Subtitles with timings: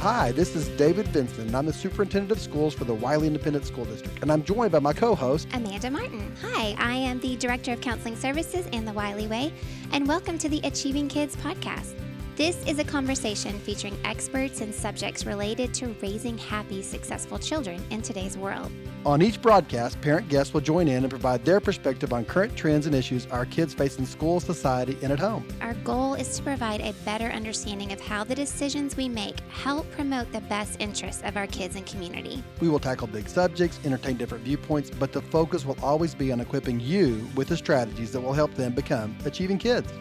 [0.00, 3.66] Hi, this is David Vincent, and I'm the Superintendent of Schools for the Wylie Independent
[3.66, 6.34] School District, and I'm joined by my co-host, Amanda Martin.
[6.40, 9.52] Hi, I am the Director of Counseling Services in the Wylie Way,
[9.92, 11.92] and welcome to the Achieving Kids podcast.
[12.36, 18.00] This is a conversation featuring experts in subjects related to raising happy, successful children in
[18.02, 18.70] today's world.
[19.04, 22.86] On each broadcast, parent guests will join in and provide their perspective on current trends
[22.86, 25.46] and issues our kids face in school, society, and at home.
[25.60, 29.90] Our goal is to provide a better understanding of how the decisions we make help
[29.90, 32.44] promote the best interests of our kids and community.
[32.60, 36.40] We will tackle big subjects, entertain different viewpoints, but the focus will always be on
[36.40, 39.92] equipping you with the strategies that will help them become achieving kids.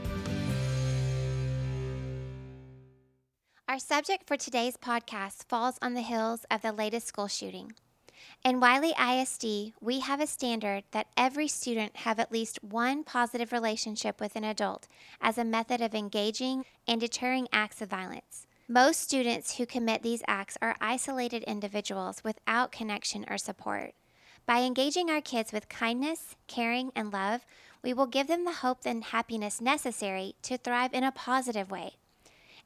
[3.70, 7.74] Our subject for today's podcast falls on the heels of the latest school shooting.
[8.44, 13.52] In Wylie ISD, we have a standard that every student have at least one positive
[13.52, 14.88] relationship with an adult
[15.22, 18.48] as a method of engaging and deterring acts of violence.
[18.68, 23.94] Most students who commit these acts are isolated individuals without connection or support.
[24.48, 27.46] By engaging our kids with kindness, caring, and love,
[27.84, 31.98] we will give them the hope and happiness necessary to thrive in a positive way.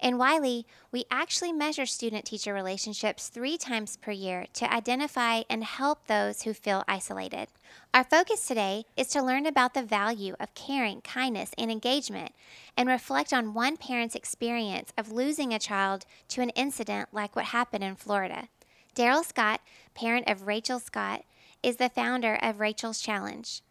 [0.04, 5.64] In Wylie, we actually measure student teacher relationships three times per year to identify and
[5.64, 7.48] help those who feel isolated.
[7.94, 12.34] Our focus today is to learn about the value of caring, kindness, and engagement,
[12.76, 17.46] and reflect on one parent's experience of losing a child to an incident like what
[17.46, 18.50] happened in Florida.
[18.96, 19.62] Darrell Scott,
[19.94, 21.24] parent of Rachel Scott,
[21.64, 23.62] is the founder of Rachel's Challenge.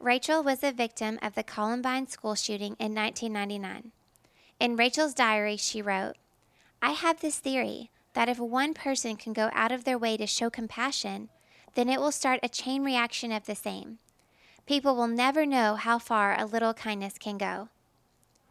[0.00, 3.92] Rachel was a victim of the Columbine school shooting in 1999.
[4.60, 6.14] In Rachel's diary, she wrote,
[6.82, 10.26] I have this theory that if one person can go out of their way to
[10.26, 11.28] show compassion,
[11.74, 13.98] then it will start a chain reaction of the same.
[14.66, 17.68] People will never know how far a little kindness can go.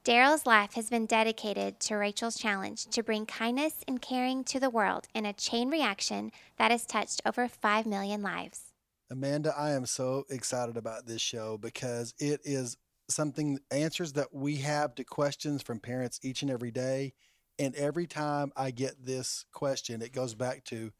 [0.05, 4.69] Darrell's life has been dedicated to Rachel's challenge to bring kindness and caring to the
[4.69, 8.71] world in a chain reaction that has touched over 5 million lives.
[9.11, 12.77] Amanda, I am so excited about this show because it is
[13.09, 17.13] something answers that we have to questions from parents each and every day.
[17.59, 20.91] And every time I get this question, it goes back to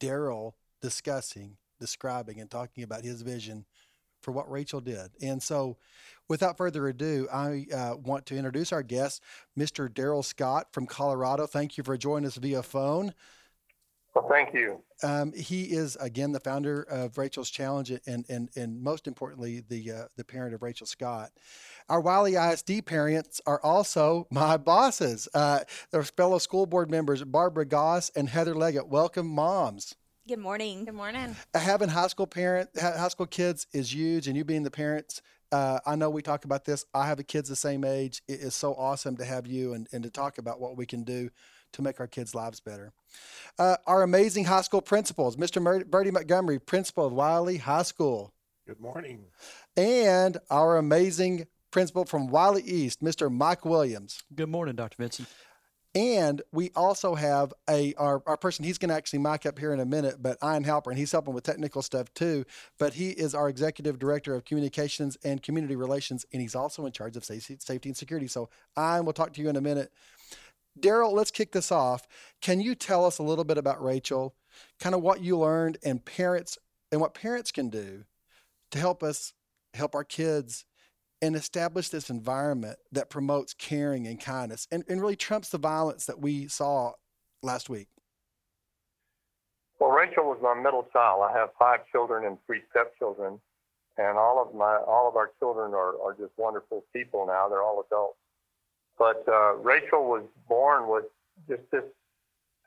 [0.00, 3.66] Darrell discussing, describing, and talking about his vision
[4.22, 5.10] for what Rachel did.
[5.20, 5.76] And so,
[6.28, 9.22] without further ado, I uh, want to introduce our guest,
[9.56, 9.92] Mr.
[9.92, 11.46] Darrell Scott from Colorado.
[11.46, 13.14] Thank you for joining us via phone.
[14.18, 14.80] Well, thank you.
[15.04, 19.92] Um, he is again the founder of Rachel's Challenge, and and and most importantly, the
[19.92, 21.30] uh, the parent of Rachel Scott.
[21.88, 25.28] Our Wylie ISD parents are also my bosses.
[25.32, 25.60] Uh,
[25.92, 28.88] they're fellow school board members, Barbara Goss and Heather Leggett.
[28.88, 29.94] Welcome, moms.
[30.26, 30.84] Good morning.
[30.84, 31.36] Good morning.
[31.54, 35.22] Having high school parent, high school kids is huge, and you being the parents.
[35.52, 36.84] Uh, I know we talk about this.
[36.92, 38.20] I have a kids the same age.
[38.26, 41.04] It is so awesome to have you and, and to talk about what we can
[41.04, 41.30] do
[41.72, 42.92] to make our kids' lives better.
[43.58, 45.60] Uh, our amazing high school principals, Mr.
[45.60, 48.32] Mer- Virdie Montgomery, principal of Wylie High School.
[48.66, 49.24] Good morning.
[49.76, 53.32] And our amazing principal from Wylie East, Mr.
[53.32, 54.22] Mike Williams.
[54.34, 54.96] Good morning, Dr.
[54.98, 55.28] Vincent.
[55.94, 59.72] And we also have a our, our person, he's going to actually mic up here
[59.72, 62.44] in a minute, but Ian Halper, and he's helping with technical stuff too.
[62.78, 66.92] But he is our executive director of communications and community relations, and he's also in
[66.92, 68.28] charge of safety, safety and security.
[68.28, 69.90] So Ian, we'll talk to you in a minute.
[70.80, 72.06] Darrell, let's kick this off.
[72.40, 74.34] Can you tell us a little bit about Rachel,
[74.80, 76.58] kind of what you learned and parents
[76.90, 78.04] and what parents can do
[78.70, 79.32] to help us
[79.74, 80.64] help our kids
[81.20, 86.06] and establish this environment that promotes caring and kindness and, and really trumps the violence
[86.06, 86.92] that we saw
[87.42, 87.88] last week?
[89.78, 91.22] Well, Rachel was my middle child.
[91.28, 93.38] I have five children and three stepchildren,
[93.96, 97.48] and all of my all of our children are, are just wonderful people now.
[97.48, 98.18] They're all adults.
[98.98, 101.04] But uh, Rachel was born with
[101.48, 101.84] just this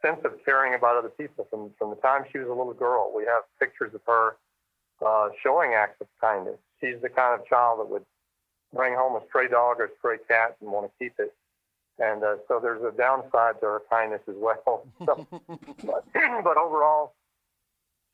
[0.02, 3.12] sense of caring about other people from from the time she was a little girl.
[3.16, 4.38] We have pictures of her
[5.06, 6.58] uh, showing acts of kindness.
[6.80, 8.06] She's the kind of child that would
[8.74, 11.34] bring home a stray dog or a stray cat and want to keep it.
[12.00, 14.88] And uh, so there's a downside to her kindness as well.
[15.06, 15.28] So,
[15.84, 16.06] but,
[16.44, 17.14] but overall,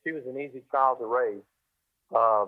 [0.04, 1.42] she was an easy child to raise.
[2.14, 2.46] Uh,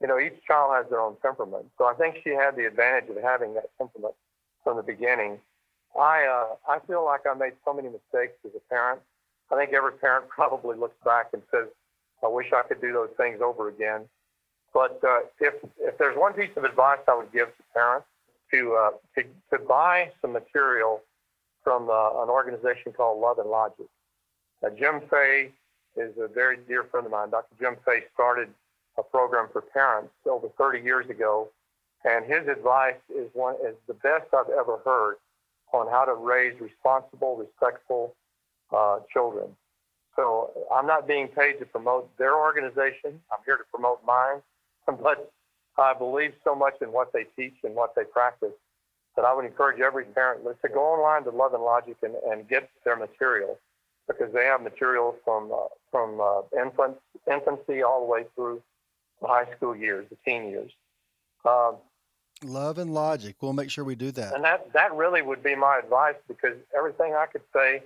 [0.00, 1.66] you know, each child has their own temperament.
[1.76, 4.14] So I think she had the advantage of having that temperament
[4.68, 5.38] from the beginning.
[5.98, 9.00] I uh, I feel like I made so many mistakes as a parent.
[9.50, 11.68] I think every parent probably looks back and says,
[12.22, 14.02] "I wish I could do those things over again."
[14.74, 18.06] But uh, if if there's one piece of advice I would give to parents
[18.52, 19.24] to uh, to,
[19.56, 21.00] to buy some material
[21.64, 23.86] from uh, an organization called Love and Logic.
[24.62, 25.50] Uh, Jim Fay
[25.96, 27.30] is a very dear friend of mine.
[27.30, 27.54] Dr.
[27.58, 28.48] Jim Fay started
[28.98, 31.48] a program for parents over 30 years ago,
[32.04, 35.16] and his advice is one is the best I've ever heard
[35.72, 38.14] on how to raise responsible, respectful,
[38.74, 39.48] uh, children.
[40.16, 43.20] So I'm not being paid to promote their organization.
[43.30, 44.42] I'm here to promote mine.
[45.02, 45.30] But
[45.76, 48.54] I believe so much in what they teach and what they practice
[49.16, 52.48] that I would encourage every parent to go online to Love and Logic and, and
[52.48, 53.58] get their material
[54.08, 56.96] because they have materials from uh, from uh, infant,
[57.30, 58.62] infancy all the way through
[59.20, 60.70] the high school years, the teen years.
[61.44, 61.76] Um,
[62.44, 63.36] Love and Logic.
[63.40, 64.34] We'll make sure we do that.
[64.34, 67.82] And that that really would be my advice because everything I could say,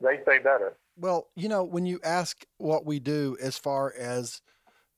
[0.00, 0.74] they say better.
[0.96, 4.42] Well, you know, when you ask what we do as far as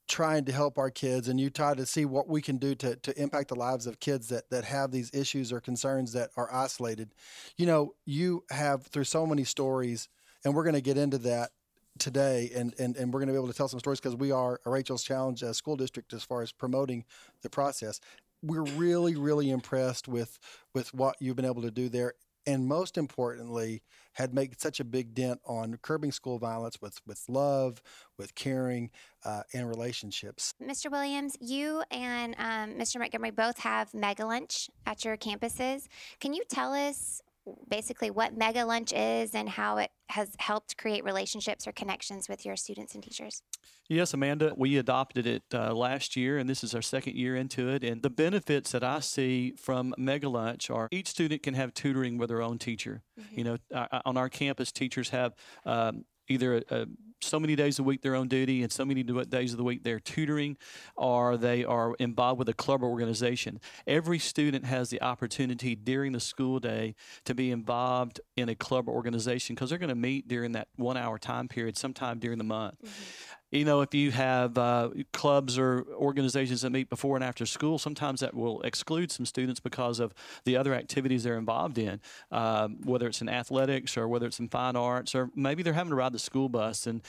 [0.08, 2.96] trying to help our kids and you try to see what we can do to,
[2.96, 6.52] to impact the lives of kids that, that have these issues or concerns that are
[6.52, 7.10] isolated
[7.56, 10.08] you know you have through so many stories
[10.44, 11.50] and we're going to get into that
[11.98, 14.30] today and, and, and we're going to be able to tell some stories because we
[14.30, 17.04] are a rachel's challenge uh, school district as far as promoting
[17.42, 18.00] the process
[18.42, 20.38] we're really really impressed with
[20.74, 22.14] with what you've been able to do there
[22.46, 27.24] and most importantly, had made such a big dent on curbing school violence with, with
[27.28, 27.82] love,
[28.16, 28.90] with caring,
[29.24, 30.54] uh, and relationships.
[30.62, 30.90] Mr.
[30.90, 32.98] Williams, you and um, Mr.
[32.98, 35.88] Montgomery both have Mega Lunch at your campuses.
[36.20, 37.20] Can you tell us
[37.68, 42.44] basically what Mega Lunch is and how it has helped create relationships or connections with
[42.44, 43.42] your students and teachers?
[43.88, 47.68] Yes, Amanda, we adopted it uh, last year, and this is our second year into
[47.68, 47.84] it.
[47.84, 52.18] And the benefits that I see from Mega Lunch are each student can have tutoring
[52.18, 53.02] with their own teacher.
[53.18, 53.38] Mm-hmm.
[53.38, 55.34] You know, uh, on our campus, teachers have
[55.64, 56.86] um, either a, a
[57.22, 59.82] so many days a week they're on duty and so many days of the week
[59.82, 60.56] they're tutoring
[60.96, 63.60] or they are involved with a club or organization.
[63.86, 66.94] Every student has the opportunity during the school day
[67.24, 70.68] to be involved in a club or organization because they're going to meet during that
[70.76, 72.80] one hour time period sometime during the month.
[72.82, 77.46] Mm-hmm you know, if you have uh, clubs or organizations that meet before and after
[77.46, 80.12] school, sometimes that will exclude some students because of
[80.44, 82.00] the other activities they're involved in,
[82.32, 85.90] um, whether it's in athletics or whether it's in fine arts, or maybe they're having
[85.90, 86.86] to ride the school bus.
[86.86, 87.02] And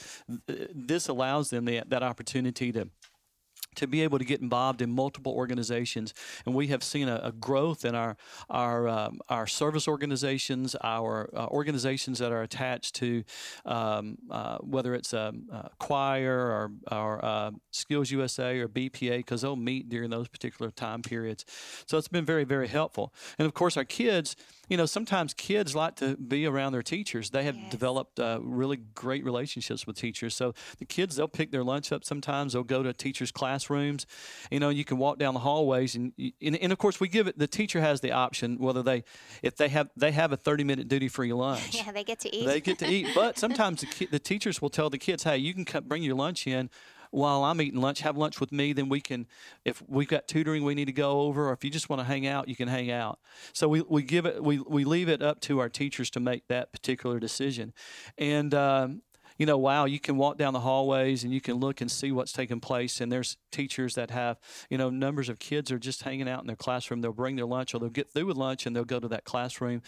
[0.48, 2.90] th- this allows them the, that opportunity to
[3.78, 6.14] to be able to get involved in multiple organizations,
[6.46, 8.18] and we have seen a, a growth in our
[8.50, 13.24] our um, our service organizations, our uh, organizations that are attached to
[13.66, 19.42] um, uh, whether it's a, a, choir or, or uh, Skills USA or BPA, because
[19.42, 21.46] they'll meet during those particular time periods.
[21.88, 24.36] So it's been very very helpful, and of course our kids
[24.68, 27.30] you know, sometimes kids like to be around their teachers.
[27.30, 27.72] They have yes.
[27.72, 30.36] developed uh, really great relationships with teachers.
[30.36, 32.54] So the kids, they'll pick their lunch up sometimes.
[32.54, 34.06] They'll go to teachers' classrooms.
[34.52, 37.28] You know, you can walk down the hallways, and, and, and of course, we give
[37.28, 37.38] it.
[37.38, 39.04] The teacher has the option whether they,
[39.42, 41.76] if they have, they have a thirty minute duty free lunch.
[41.76, 42.46] Yeah, they get to eat.
[42.46, 45.54] They get to eat, but sometimes the, the teachers will tell the kids, "Hey, you
[45.54, 46.70] can bring your lunch in."
[47.12, 48.74] While I'm eating lunch, have lunch with me.
[48.74, 49.28] Then we can,
[49.66, 52.06] if we've got tutoring we need to go over, or if you just want to
[52.06, 53.20] hang out, you can hang out.
[53.54, 56.48] So we, we give it, we, we leave it up to our teachers to make
[56.48, 57.74] that particular decision.
[58.18, 59.02] And, um,
[59.38, 62.12] you know, wow, you can walk down the hallways and you can look and see
[62.12, 63.02] what's taking place.
[63.02, 64.40] And there's teachers that have,
[64.70, 67.02] you know, numbers of kids are just hanging out in their classroom.
[67.02, 69.24] They'll bring their lunch or they'll get through with lunch and they'll go to that
[69.26, 69.82] classroom.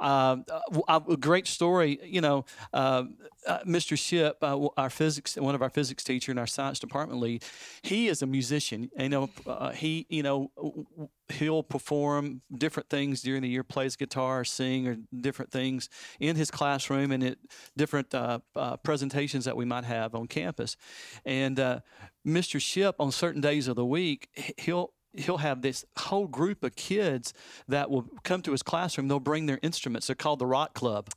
[0.00, 0.44] Um,
[0.88, 3.04] uh, a great story, you know, uh,
[3.46, 3.98] uh, Mr.
[3.98, 7.44] Ship, uh, our physics, one of our physics teacher in our science department lead,
[7.82, 8.90] he is a musician.
[8.96, 10.50] You know, uh, he, you know,
[11.28, 15.88] he'll perform different things during the year, plays guitar, sing, or different things
[16.20, 17.38] in his classroom and at
[17.76, 20.76] different uh, uh, presentations that we might have on campus.
[21.24, 21.80] And uh,
[22.26, 22.60] Mr.
[22.60, 24.28] Ship, on certain days of the week,
[24.58, 27.32] he'll he'll have this whole group of kids
[27.68, 29.06] that will come to his classroom.
[29.06, 30.08] They'll bring their instruments.
[30.08, 31.08] They're called the Rock Club.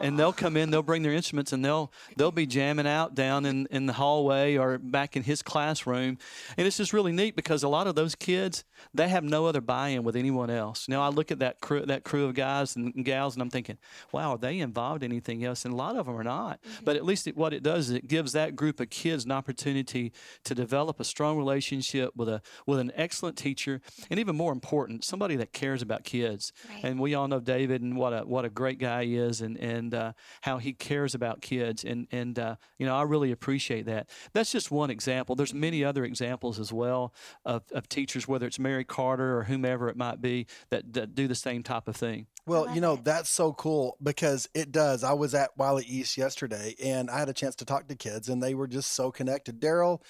[0.00, 3.44] And they'll come in, they'll bring their instruments, and they'll they'll be jamming out down
[3.44, 6.18] in, in the hallway or back in his classroom.
[6.56, 9.60] And it's just really neat because a lot of those kids they have no other
[9.60, 10.88] buy-in with anyone else.
[10.88, 13.78] Now I look at that crew that crew of guys and gals, and I'm thinking,
[14.12, 15.64] wow, are they involved in anything else?
[15.64, 16.62] And a lot of them are not.
[16.62, 16.84] Mm-hmm.
[16.84, 19.32] But at least it, what it does is it gives that group of kids an
[19.32, 20.12] opportunity
[20.44, 25.04] to develop a strong relationship with a with an excellent teacher, and even more important,
[25.04, 26.52] somebody that cares about kids.
[26.68, 26.84] Right.
[26.84, 29.40] And we all know David and what a what a great guy he is is
[29.40, 33.32] and and uh, how he cares about kids and and uh, you know I really
[33.32, 34.08] appreciate that.
[34.32, 35.34] That's just one example.
[35.34, 37.12] There's many other examples as well
[37.44, 41.28] of, of teachers, whether it's Mary Carter or whomever it might be, that, that do
[41.28, 42.26] the same type of thing.
[42.46, 45.02] Well, you know, that's so cool because it does.
[45.02, 48.28] I was at Wylie East yesterday and I had a chance to talk to kids
[48.28, 49.60] and they were just so connected.
[49.60, 50.02] Darrell,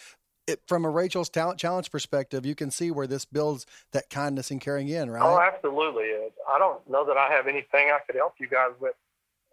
[0.47, 4.50] it, from a Rachel's Talent Challenge perspective, you can see where this builds that kindness
[4.50, 5.23] and caring in, right?
[5.23, 6.11] Oh, absolutely.
[6.49, 8.95] I don't know that I have anything I could help you guys with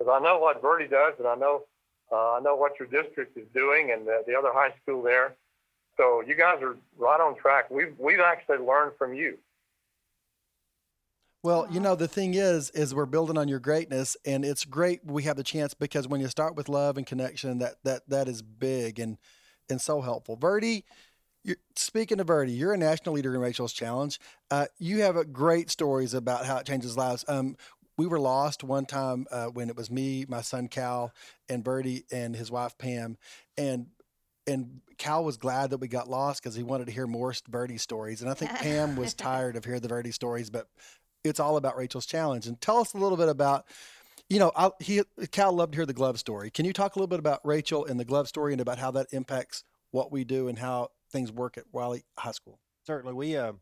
[0.02, 1.64] because I know what Virdie does, and I know
[2.12, 5.36] uh, I know what your district is doing, and the, the other high school there.
[5.98, 7.70] So you guys are right on track.
[7.70, 9.38] We've we've actually learned from you.
[11.44, 15.02] Well, you know, the thing is, is we're building on your greatness, and it's great
[15.04, 18.28] we have the chance because when you start with love and connection, that that that
[18.28, 19.18] is big and
[19.70, 20.36] and so helpful.
[20.38, 20.84] Virdie,
[21.76, 24.20] speaking of Virdie, you're a national leader in Rachel's Challenge.
[24.50, 27.24] Uh, you have a great stories about how it changes lives.
[27.28, 27.56] Um,
[28.02, 31.14] we were lost one time uh, when it was me, my son Cal,
[31.48, 33.16] and Virdie and his wife Pam,
[33.60, 33.86] and
[34.48, 37.80] and Cal was glad that we got lost because he wanted to hear more Virdie
[37.80, 40.68] stories, and I think Pam was tired of hearing the Virdie stories, but
[41.24, 42.48] it's all about Rachel's challenge.
[42.48, 43.66] And tell us a little bit about,
[44.32, 46.50] you know, I, he Cal loved to hear the glove story.
[46.50, 48.90] Can you talk a little bit about Rachel and the glove story and about how
[48.90, 52.58] that impacts what we do and how things work at Wylie High School?
[52.88, 53.54] Certainly, we uh,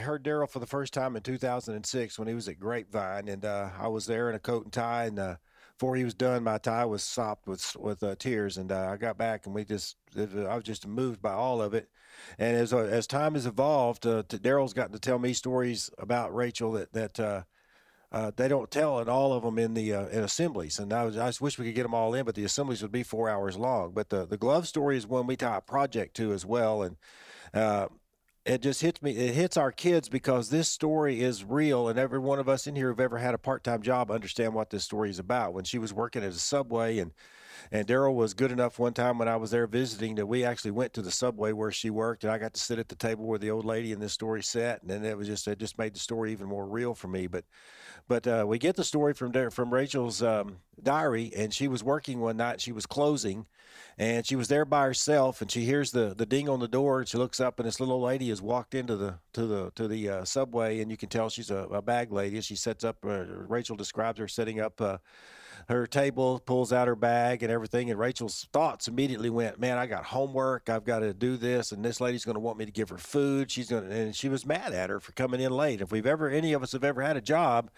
[0.00, 3.70] heard Darrell for the first time in 2006 when he was at Grapevine, and uh,
[3.78, 5.36] I was there in a coat and tie, and uh,
[5.78, 8.96] before he was done, my tie was sopped with with uh, tears, and uh, I
[8.96, 11.90] got back, and we just it, I was just moved by all of it.
[12.38, 16.34] And as uh, as time has evolved, uh, Darrell's gotten to tell me stories about
[16.34, 17.20] Rachel that that.
[17.20, 17.42] Uh,
[18.12, 21.18] uh, they don't tell in all of them in the in assemblies, and I, was,
[21.18, 23.28] I just wish we could get them all in, but the assemblies would be four
[23.28, 23.90] hours long.
[23.92, 26.96] But the, the glove story is one we tie a project to as well, and
[28.46, 29.10] it just hits me.
[29.12, 32.76] It hits our kids because this story is real, and every one of us in
[32.76, 35.52] here who've ever had a part-time job understand what this story is about.
[35.52, 37.12] When she was working at a subway, and
[37.70, 40.70] and Darrell was good enough one time when I was there visiting that we actually
[40.70, 43.24] went to the subway where she worked, and I got to sit at the table
[43.24, 45.78] where the old lady in this story sat, and then it was just it just
[45.78, 47.26] made the story even more real for me.
[47.26, 47.44] But
[48.08, 52.20] but uh, we get the story from from Rachel's um, diary, and she was working
[52.20, 52.60] one night.
[52.60, 53.46] She was closing,
[53.98, 55.40] and she was there by herself.
[55.40, 57.80] And she hears the the ding on the door, and she looks up, and this
[57.80, 61.08] little lady has walked into the to the to the uh, subway, and you can
[61.08, 62.40] tell she's a, a bag lady.
[62.40, 62.98] She sets up.
[63.04, 64.98] Uh, Rachel describes her setting up uh,
[65.68, 67.90] her table, pulls out her bag and everything.
[67.90, 70.68] And Rachel's thoughts immediately went, "Man, I got homework.
[70.68, 72.98] I've got to do this, and this lady's going to want me to give her
[72.98, 73.50] food.
[73.50, 75.80] She's going," to, and she was mad at her for coming in late.
[75.80, 77.70] If we've ever, any of us have ever had a job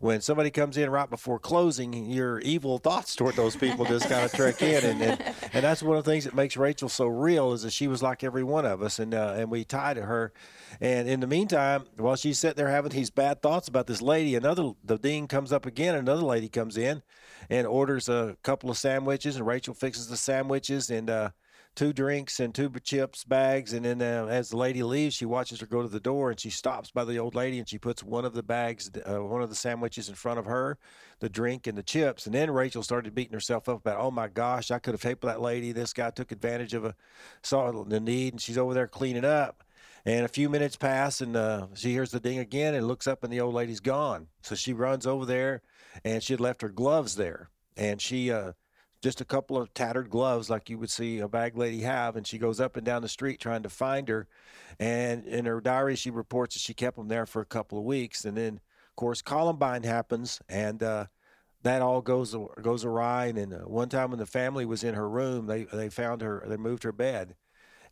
[0.00, 4.24] when somebody comes in right before closing, your evil thoughts toward those people just kind
[4.24, 7.06] of trek in, and, and, and that's one of the things that makes Rachel so
[7.06, 9.94] real is that she was like every one of us, and uh, and we tie
[9.94, 10.32] to her.
[10.80, 14.34] And in the meantime, while she's sitting there having these bad thoughts about this lady,
[14.34, 15.94] another the dean comes up again.
[15.94, 17.02] Another lady comes in
[17.48, 21.10] and orders a couple of sandwiches, and Rachel fixes the sandwiches and.
[21.10, 21.30] Uh,
[21.76, 23.72] two drinks and two chips bags.
[23.72, 26.40] And then uh, as the lady leaves, she watches her go to the door and
[26.40, 29.42] she stops by the old lady and she puts one of the bags, uh, one
[29.42, 30.78] of the sandwiches in front of her,
[31.20, 32.26] the drink and the chips.
[32.26, 35.22] And then Rachel started beating herself up about, oh my gosh, I could have helped
[35.22, 35.70] that lady.
[35.70, 36.96] This guy took advantage of a
[37.42, 39.62] saw the need and she's over there cleaning up.
[40.06, 43.24] And a few minutes pass, and uh, she hears the ding again and looks up,
[43.24, 44.28] and the old lady's gone.
[44.40, 45.62] So she runs over there,
[46.04, 47.50] and she had left her gloves there.
[47.76, 48.52] And she uh,
[49.02, 52.26] just a couple of tattered gloves like you would see a bag lady have and
[52.26, 54.26] she goes up and down the street trying to find her.
[54.78, 57.84] And in her diary she reports that she kept them there for a couple of
[57.84, 58.24] weeks.
[58.24, 61.06] And then of course columbine happens and uh,
[61.62, 63.26] that all goes goes awry.
[63.26, 66.42] And uh, one time when the family was in her room they they found her
[66.46, 67.36] they moved her bed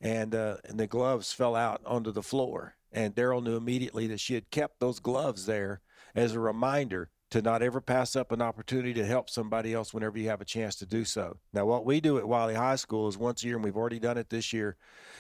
[0.01, 2.77] and uh, and the gloves fell out onto the floor.
[2.93, 5.81] And Darrell knew immediately that she had kept those gloves there
[6.15, 10.17] as a reminder to not ever pass up an opportunity to help somebody else whenever
[10.17, 11.37] you have a chance to do so.
[11.53, 13.99] Now, what we do at Wylie High School is once a year, and we've already
[13.99, 14.76] done it this year,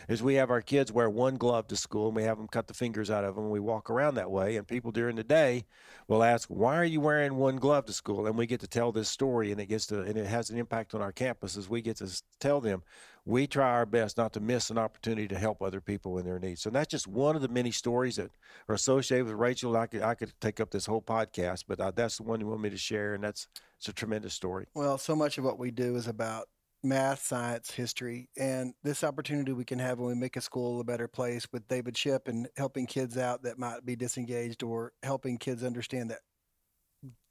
[0.08, 2.68] is we have our kids wear one glove to school and we have them cut
[2.68, 3.46] the fingers out of them.
[3.46, 5.64] And we walk around that way, and people during the day
[6.06, 8.92] will ask, "Why are you wearing one glove to school?" And we get to tell
[8.92, 11.68] this story, and it gets to and it has an impact on our campus as
[11.68, 12.84] we get to tell them
[13.26, 16.38] we try our best not to miss an opportunity to help other people in their
[16.38, 16.60] needs.
[16.60, 18.30] So that's just one of the many stories that
[18.68, 19.76] are associated with Rachel.
[19.76, 22.46] I could I could take up this whole podcast, but uh, that's the one you
[22.46, 24.66] want me to share, and that's it's a tremendous story.
[24.74, 26.48] Well, so much of what we do is about
[26.82, 30.84] math, science, history, and this opportunity we can have when we make a school a
[30.84, 35.38] better place with David Ship and helping kids out that might be disengaged or helping
[35.38, 36.20] kids understand that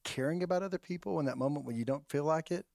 [0.04, 2.66] caring about other people in that moment when you don't feel like it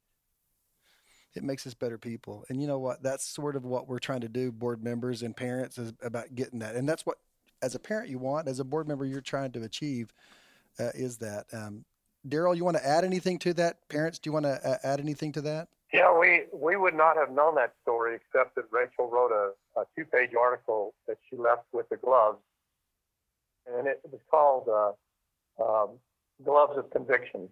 [1.34, 2.44] it makes us better people.
[2.48, 3.02] And you know what?
[3.02, 6.58] That's sort of what we're trying to do, board members and parents, is about getting
[6.60, 6.74] that.
[6.74, 7.18] And that's what,
[7.62, 8.48] as a parent, you want.
[8.48, 10.12] As a board member, you're trying to achieve
[10.78, 11.46] uh, is that.
[11.52, 11.84] Um,
[12.28, 13.88] Darrell, you want to add anything to that?
[13.88, 15.68] Parents, do you want to uh, add anything to that?
[15.92, 19.84] Yeah, we, we would not have known that story except that Rachel wrote a, a
[19.96, 22.38] two page article that she left with the gloves.
[23.66, 25.90] And it was called uh, um,
[26.44, 27.48] Gloves of Conviction.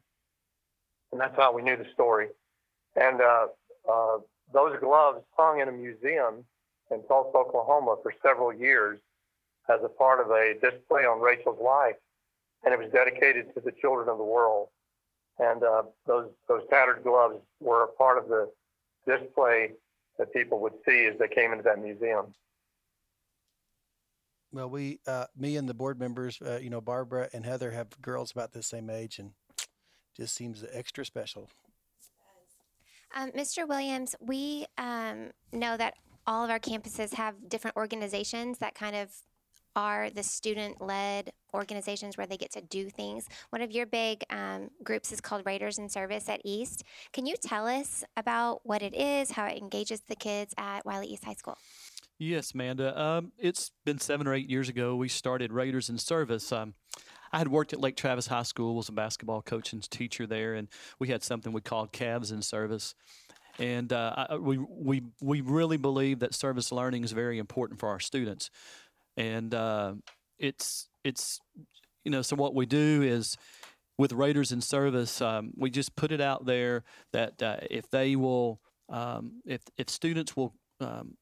[1.12, 2.28] And that's how we knew the story.
[2.96, 3.20] And
[3.90, 4.18] uh,
[4.52, 6.44] those gloves hung in a museum
[6.90, 8.98] in Tulsa, Oklahoma for several years
[9.68, 11.96] as a part of a display on Rachel's life.
[12.64, 14.68] And it was dedicated to the children of the world.
[15.38, 18.50] And uh, those, those tattered gloves were a part of the
[19.06, 19.72] display
[20.18, 22.34] that people would see as they came into that museum.
[24.52, 28.00] Well, we, uh, me and the board members, uh, you know, Barbara and Heather have
[28.00, 29.32] girls about the same age, and
[30.16, 31.50] just seems extra special.
[33.14, 33.66] Um, Mr.
[33.68, 35.94] Williams, we um, know that
[36.26, 39.10] all of our campuses have different organizations that kind of
[39.76, 43.28] are the student led organizations where they get to do things.
[43.50, 46.82] One of your big um, groups is called Raiders in Service at East.
[47.12, 51.08] Can you tell us about what it is, how it engages the kids at Wylie
[51.08, 51.58] East High School?
[52.18, 52.98] Yes, Amanda.
[52.98, 56.50] Um, it's been seven or eight years ago we started Raiders in Service.
[56.50, 56.74] Um,
[57.36, 60.54] I had worked at Lake Travis High School, was a basketball coach and teacher there,
[60.54, 62.94] and we had something we called Cavs in Service.
[63.58, 67.90] And uh, I, we, we, we really believe that service learning is very important for
[67.90, 68.48] our students.
[69.18, 69.96] And uh,
[70.38, 71.38] it's, it's,
[72.06, 73.36] you know, so what we do is
[73.98, 78.16] with Raiders in Service, um, we just put it out there that uh, if they
[78.16, 81.18] will, um, if, if students will um,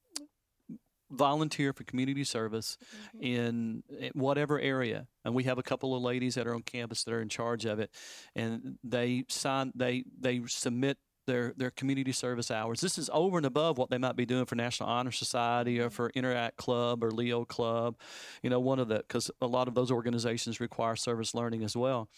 [1.11, 2.77] volunteer for community service
[3.21, 5.07] in, in whatever area.
[5.25, 7.65] And we have a couple of ladies that are on campus that are in charge
[7.65, 7.91] of it.
[8.35, 12.81] And they sign they they submit their their community service hours.
[12.81, 15.91] This is over and above what they might be doing for national honor society or
[15.91, 17.97] for interact club or leo club
[18.43, 21.77] you know one of the because a lot of those organizations require service learning as
[21.77, 22.09] well.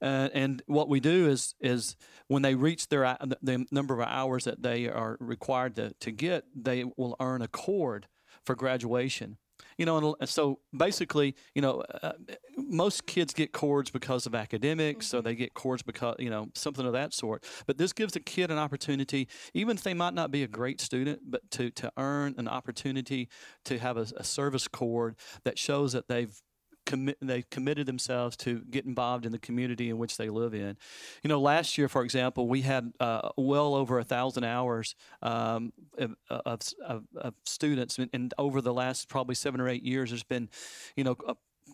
[0.00, 1.96] Uh, and what we do is is
[2.28, 6.10] when they reach their uh, the number of hours that they are required to, to
[6.10, 8.06] get they will earn a cord
[8.48, 9.36] for graduation.
[9.76, 12.12] You know, and so basically, you know, uh,
[12.56, 15.18] most kids get cords because of academics, mm-hmm.
[15.18, 17.44] so they get cords because, you know, something of that sort.
[17.66, 20.80] But this gives a kid an opportunity, even if they might not be a great
[20.80, 23.28] student, but to, to earn an opportunity
[23.66, 26.40] to have a, a service cord that shows that they've
[26.88, 30.76] commit, they committed themselves to get involved in the community in which they live in.
[31.22, 35.72] You know, last year, for example, we had uh, well over a thousand hours um,
[35.98, 40.22] of, of, of, students, and, and, over the last probably seven or eight years, there's
[40.24, 40.48] been,
[40.96, 41.16] you know.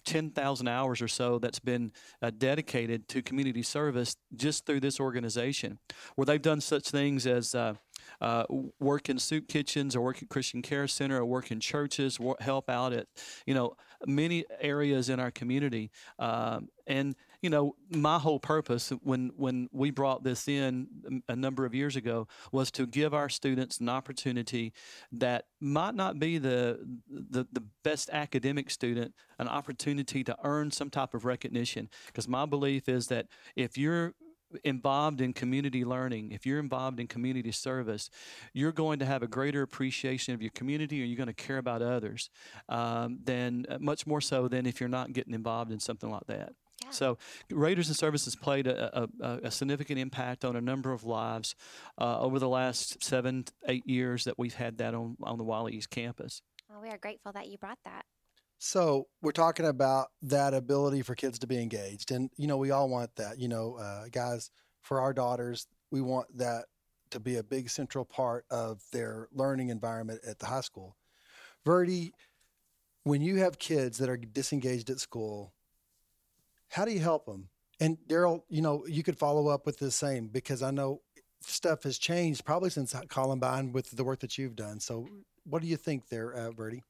[0.05, 5.79] 10,000 hours or so that's been uh, dedicated to community service just through this organization,
[6.17, 7.75] where they've done such things as uh,
[8.21, 8.45] uh,
[8.81, 12.71] work in soup kitchens or work at Christian Care Center or work in churches, help
[12.71, 13.07] out at,
[13.47, 15.91] you know, many areas in our community.
[16.19, 21.65] Um, and, you know, my whole purpose when, when we brought this in a number
[21.65, 24.73] of years ago was to give our students an opportunity
[25.13, 30.91] that might not be the, the, the best academic student, an opportunity to earn some
[30.91, 31.89] type of recognition.
[32.07, 34.15] Because my belief is that if you're
[34.63, 38.11] involved in community learning, if you're involved in community service,
[38.53, 41.59] you're going to have a greater appreciation of your community and you're going to care
[41.59, 42.31] about others
[42.69, 46.27] um, than uh, much more so than if you're not getting involved in something like
[46.27, 46.53] that.
[46.83, 46.91] Yeah.
[46.91, 47.19] So,
[47.51, 51.55] Raiders and Services played a, a, a, significant impact on a number of lives
[51.99, 55.75] uh, over the last seven, eight years that we've had that on, on the Wylie
[55.75, 56.43] East campus.
[56.69, 58.05] Well, we are grateful that you brought that.
[58.67, 62.71] So we're talking about that ability for kids to be engaged, and you know we
[62.71, 63.39] all want that.
[63.39, 64.51] You know, uh, guys,
[64.81, 66.65] for our daughters, we want that
[67.11, 70.97] to be a big central part of their learning environment at the high school.
[71.67, 72.13] Virdie,
[73.03, 75.53] when you have kids that are disengaged at school,
[76.71, 77.51] how do you help them?
[77.81, 81.03] And Darrell, you know, you could follow up with the same because I know
[81.43, 84.81] stuff has changed probably since Columbine with the work that you've done.
[84.81, 85.07] So,
[85.45, 86.81] what do you think there, uh, Virdie?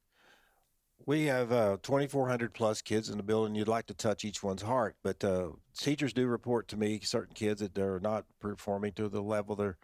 [1.07, 3.55] We have uh, 2,400 plus kids in the building.
[3.55, 7.35] You'd like to touch each one's heart, but uh, teachers do report to me certain
[7.35, 9.77] kids that they're not performing to the level they're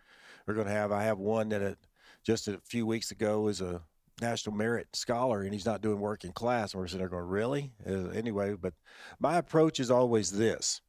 [0.46, 0.92] they're going to have.
[0.92, 1.77] I have one that
[2.25, 3.83] just a few weeks ago is a
[4.20, 6.73] national merit scholar, and he's not doing work in class.
[6.73, 7.73] And we're sitting there going, really?
[7.87, 8.75] Uh, anyway, but
[9.18, 10.81] my approach is always this: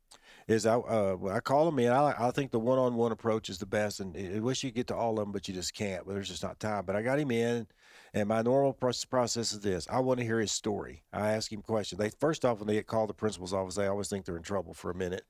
[0.48, 1.92] is I uh, I call them in.
[1.92, 4.72] I I think the one on one approach is the best, and I wish you
[4.72, 6.06] get to all of them, but you just can't.
[6.06, 6.86] But there's just not time.
[6.86, 7.68] But I got him in
[8.14, 11.04] and my normal process is this: I want to hear his story.
[11.14, 12.00] I ask him questions.
[12.00, 14.44] They first off, when they get called the principal's office, they always think they're in
[14.44, 15.24] trouble for a minute,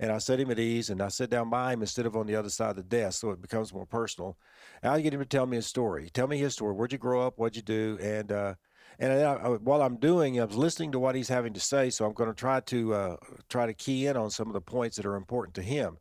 [0.00, 2.26] and I set him at ease, and I sit down by him instead of on
[2.26, 4.36] the other side of the desk, so it becomes more personal.
[4.82, 6.10] And I get him to tell me his story.
[6.12, 6.74] Tell me his story.
[6.74, 7.38] Where'd you grow up?
[7.38, 7.98] What'd you do?
[8.02, 8.54] And uh,
[8.98, 11.90] and I, I, while I'm doing, I was listening to what he's having to say,
[11.90, 13.16] so I'm going to try to uh,
[13.48, 15.98] try to key in on some of the points that are important to him.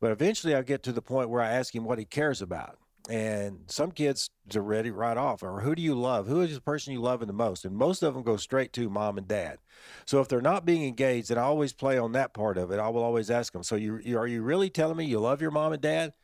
[0.00, 2.78] But eventually, I get to the point where I ask him what he cares about
[3.08, 5.42] and some kids are ready right off.
[5.42, 6.26] Or who do you love?
[6.26, 7.64] Who is the person you love the most?
[7.64, 9.58] And most of them go straight to mom and dad.
[10.06, 12.78] So if they're not being engaged, then I always play on that part of it.
[12.78, 13.62] I will always ask them.
[13.62, 16.14] So you, you are you really telling me you love your mom and dad?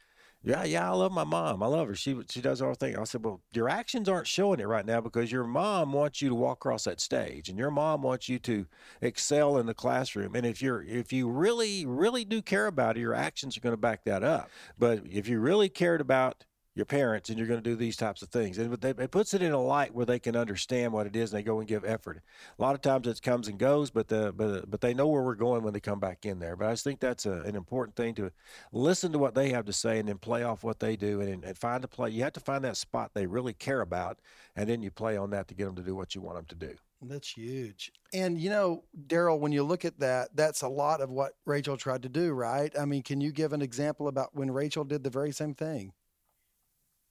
[0.42, 1.62] Yeah, yeah, I love my mom.
[1.62, 1.94] I love her.
[1.94, 2.96] She she does all things.
[2.96, 6.30] I said, well, your actions aren't showing it right now because your mom wants you
[6.30, 8.64] to walk across that stage, and your mom wants you to
[9.02, 10.34] excel in the classroom.
[10.34, 13.74] And if you're if you really really do care about it, your actions are going
[13.74, 14.48] to back that up.
[14.78, 18.22] But if you really cared about your parents and you're going to do these types
[18.22, 21.16] of things and it puts it in a light where they can understand what it
[21.16, 22.20] is and they go and give effort
[22.58, 25.22] a lot of times it comes and goes but the but but they know where
[25.22, 27.56] we're going when they come back in there but i just think that's a, an
[27.56, 28.30] important thing to
[28.72, 31.44] listen to what they have to say and then play off what they do and,
[31.44, 34.18] and find a play you have to find that spot they really care about
[34.54, 36.46] and then you play on that to get them to do what you want them
[36.46, 37.92] to do that's huge.
[38.12, 41.76] And you know, Darrell, when you look at that, that's a lot of what Rachel
[41.76, 42.70] tried to do, right?
[42.78, 45.92] I mean, can you give an example about when Rachel did the very same thing?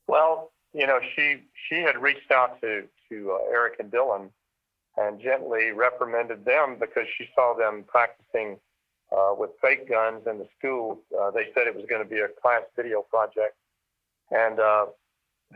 [0.10, 4.30] Well, you know, she she had reached out to to uh, Eric and Dylan
[4.98, 8.58] and gently reprimanded them because she saw them practicing
[9.12, 11.00] uh, with fake guns in the school.
[11.16, 13.56] Uh, they said it was going to be a class video project,
[14.32, 14.88] and uh,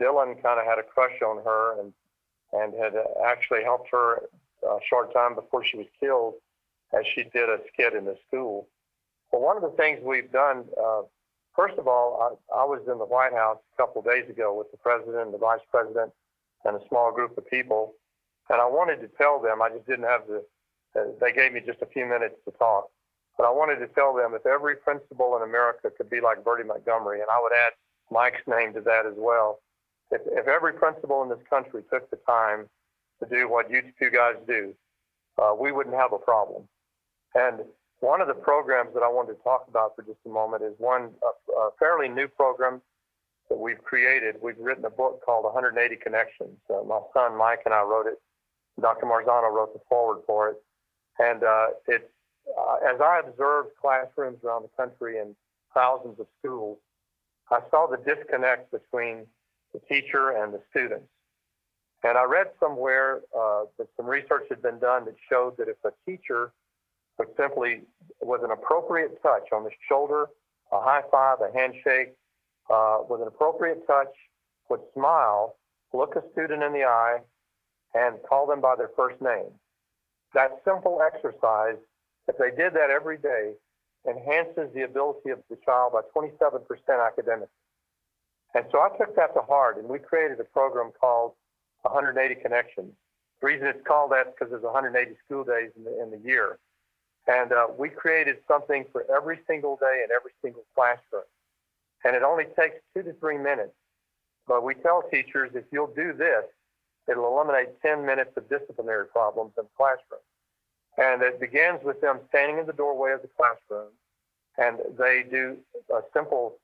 [0.00, 1.92] Dylan kind of had a crush on her and
[2.52, 2.92] and had
[3.26, 4.22] actually helped her
[4.62, 6.34] a short time before she was killed,
[6.96, 8.68] as she did a skit in the school.
[9.32, 11.02] But one of the things we've done uh,
[11.54, 14.56] First of all, I, I was in the White House a couple of days ago
[14.56, 16.12] with the president, the vice president,
[16.64, 17.94] and a small group of people,
[18.50, 19.62] and I wanted to tell them.
[19.62, 20.44] I just didn't have the.
[20.96, 22.88] Uh, they gave me just a few minutes to talk,
[23.36, 26.66] but I wanted to tell them if every principal in America could be like Virdie
[26.66, 27.72] Montgomery, and I would add
[28.10, 29.60] Mike's name to that as well.
[30.10, 32.68] If, if every principal in this country took the time
[33.22, 34.74] to do what you two guys do,
[35.40, 36.68] uh, we wouldn't have a problem.
[37.34, 37.60] And
[38.00, 40.74] one of the programs that I wanted to talk about for just a moment is
[40.78, 42.80] one a, a fairly new program
[43.48, 44.36] that we've created.
[44.42, 46.56] We've written a book called 180 Connections.
[46.68, 48.20] Uh, my son Mike and I wrote it.
[48.80, 49.06] Dr.
[49.06, 50.56] Marzano wrote the forward for it,
[51.18, 52.10] and uh, it's
[52.58, 55.34] uh, as I observed classrooms around the country and
[55.72, 56.78] thousands of schools,
[57.50, 59.26] I saw the disconnect between
[59.72, 61.06] the teacher and the students.
[62.02, 65.76] And I read somewhere uh, that some research had been done that showed that if
[65.84, 66.52] a teacher
[67.18, 67.82] but simply
[68.22, 70.26] with an appropriate touch on the shoulder,
[70.72, 72.14] a high five, a handshake,
[72.72, 74.12] uh, with an appropriate touch,
[74.70, 75.56] would smile,
[75.92, 77.18] look a student in the eye,
[77.94, 79.52] and call them by their first name.
[80.34, 81.76] That simple exercise,
[82.26, 83.52] if they did that every day,
[84.08, 86.60] enhances the ability of the child by 27%
[87.06, 87.48] academically.
[88.54, 91.32] And so I took that to heart, and we created a program called
[91.82, 92.92] 180 Connections.
[93.40, 96.18] The reason it's called that is because there's 180 school days in the, in the
[96.18, 96.58] year.
[97.26, 101.24] And uh, we created something for every single day in every single classroom.
[102.04, 103.72] And it only takes two to three minutes.
[104.46, 106.44] But we tell teachers if you'll do this,
[107.08, 110.20] it'll eliminate 10 minutes of disciplinary problems in the classroom.
[110.98, 113.90] And it begins with them standing in the doorway of the classroom
[114.56, 115.56] and they do
[115.90, 116.58] a simple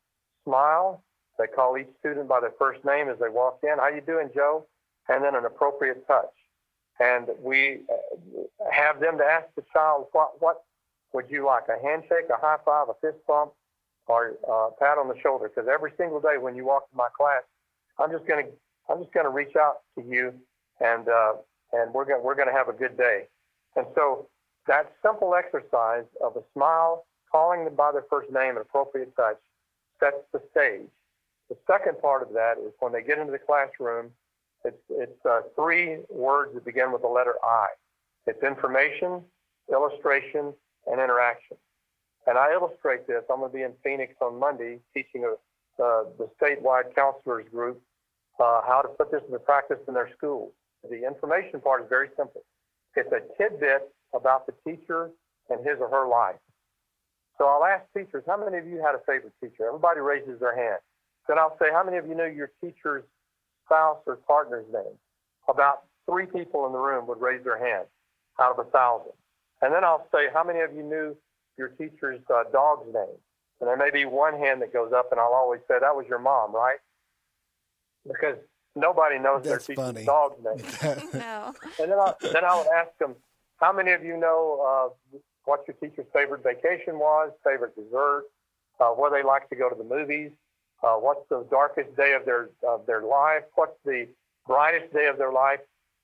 [0.44, 1.02] smile.
[1.38, 3.78] They call each student by their first name as they walk in.
[3.78, 4.66] How you doing, Joe?
[5.08, 6.30] And then an appropriate touch
[7.00, 10.62] and we uh, have them to ask the child what what
[11.12, 13.52] would you like a handshake, a high five, a fist bump,
[14.06, 15.48] or a pat on the shoulder?
[15.48, 17.42] Because every single day when you walk to my class,
[17.98, 18.46] I'm just gonna
[18.88, 20.32] I'm just gonna reach out to you,
[20.80, 21.32] and uh,
[21.72, 23.24] and we're gonna we're gonna have a good day.
[23.76, 24.28] And so
[24.66, 29.38] that simple exercise of a smile, calling them by their first name, and appropriate touch,
[29.98, 30.88] sets the stage.
[31.48, 34.10] The second part of that is when they get into the classroom
[34.64, 37.66] it's, it's uh, three words that begin with the letter I.
[38.26, 39.22] It's information,
[39.72, 40.52] illustration,
[40.86, 41.56] and interaction.
[42.26, 43.22] And I illustrate this.
[43.30, 45.32] I'm going to be in Phoenix on Monday teaching a,
[45.82, 47.80] uh, the statewide counselors group
[48.38, 50.52] uh, how to put this into practice in their schools.
[50.88, 52.42] The information part is very simple.
[52.96, 55.10] It's a tidbit about the teacher
[55.48, 56.40] and his or her life.
[57.38, 59.66] So I'll ask teachers, how many of you had a favorite teacher?
[59.66, 60.80] Everybody raises their hand.
[61.28, 63.04] Then I'll say, how many of you knew your teacher's
[63.70, 64.96] spouse or partner's name.
[65.48, 67.86] About three people in the room would raise their hand
[68.40, 69.12] out of a thousand.
[69.62, 71.16] And then I'll say, how many of you knew
[71.56, 73.16] your teacher's uh, dog's name?
[73.60, 76.06] And there may be one hand that goes up, and I'll always say, that was
[76.08, 76.78] your mom, right?
[78.06, 78.36] Because
[78.74, 80.04] nobody knows That's their teacher's funny.
[80.06, 81.08] dog's name.
[81.14, 81.54] no.
[81.78, 83.14] And then I, then I would ask them,
[83.58, 88.24] how many of you know uh, what your teacher's favorite vacation was, favorite dessert,
[88.80, 90.30] uh, where they like to go to the movies,
[90.82, 94.08] uh, what's the darkest day of their of their life, what's the
[94.46, 95.60] brightest day of their life.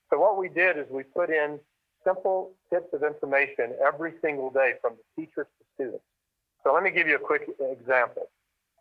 [0.09, 1.59] So what we did is we put in
[2.05, 6.03] simple bits of information every single day from the teachers to students.
[6.63, 8.29] So let me give you a quick example.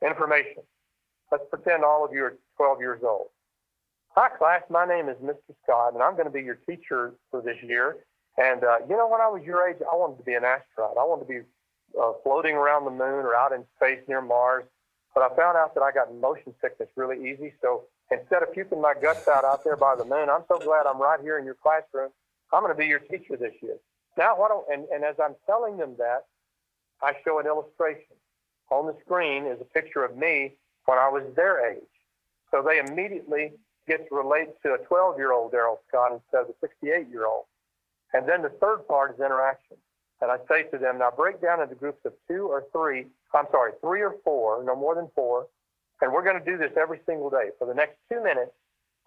[0.07, 0.63] Information.
[1.33, 3.29] Let's pretend all of you are 12 years old.
[4.11, 4.63] Hi, class.
[4.71, 5.55] My name is Mr.
[5.65, 7.97] Scott, and I'm going to be your teacher for this year.
[8.39, 10.97] And uh, you know, when I was your age, I wanted to be an astronaut.
[10.99, 11.41] I wanted to be
[12.01, 14.65] uh, floating around the moon or out in space near Mars.
[15.16, 17.55] But I found out that I got motion sickness really easy.
[17.62, 20.85] So instead of puking my guts out out there by the moon, I'm so glad
[20.85, 22.11] I'm right here in your classroom.
[22.52, 23.79] I'm going to be your teacher this year.
[24.18, 24.50] Now, what?
[24.50, 26.26] Do, and, and as I'm telling them that,
[27.02, 28.14] I show an illustration.
[28.70, 30.52] On the screen is a picture of me
[30.85, 31.83] when I was their age.
[32.50, 33.52] So they immediately
[33.88, 37.24] get to relate to a 12 year old Darrell Scott instead of a 68 year
[37.24, 37.44] old.
[38.12, 39.79] And then the third part is interaction.
[40.22, 43.44] And I say to them, now break down into groups of two or three, I'm
[43.50, 45.46] sorry, three or four, no more than four.
[46.00, 47.50] And we're going to do this every single day.
[47.59, 48.52] For the next two minutes,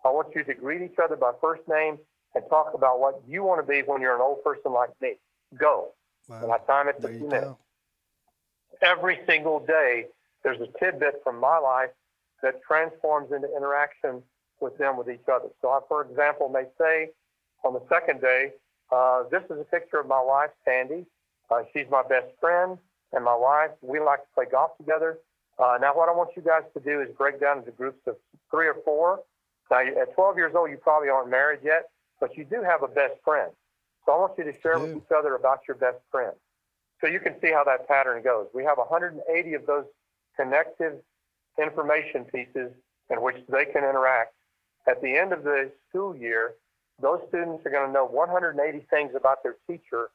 [0.05, 1.97] I want you to greet each other by first name
[2.35, 5.13] and talk about what you want to be when you're an old person like me.
[5.59, 5.93] Go.
[6.29, 7.57] And I time it to two you minutes go.
[8.83, 10.05] every single day,
[10.43, 11.89] there's a tidbit from my life
[12.43, 14.21] that transforms into interaction
[14.61, 15.49] with them with each other.
[15.61, 17.09] So I, for example, may say
[17.63, 18.51] on the second day,
[18.91, 21.06] uh, this is a picture of my wife, Sandy.
[21.49, 22.78] Uh, she's my best friend
[23.13, 23.71] and my wife.
[23.82, 25.19] We like to play golf together.
[25.58, 28.15] Uh, now, what I want you guys to do is break down into groups of
[28.49, 29.19] three or four.
[29.69, 32.88] Now, at 12 years old, you probably aren't married yet, but you do have a
[32.88, 33.52] best friend.
[34.06, 36.34] So I want you to share with each other about your best friend.
[37.02, 38.47] So you can see how that pattern goes.
[38.54, 39.86] We have 180 of those
[40.36, 40.93] connective
[41.62, 42.71] information pieces
[43.10, 44.34] in which they can interact.
[44.88, 46.56] At the end of the school year,
[47.01, 50.09] those students are going to know 180 things about their teacher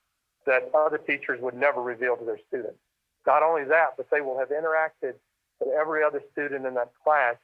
[0.47, 2.79] that other teachers would never reveal to their students.
[3.27, 5.15] Not only that, but they will have interacted
[5.61, 7.37] with every other student in that class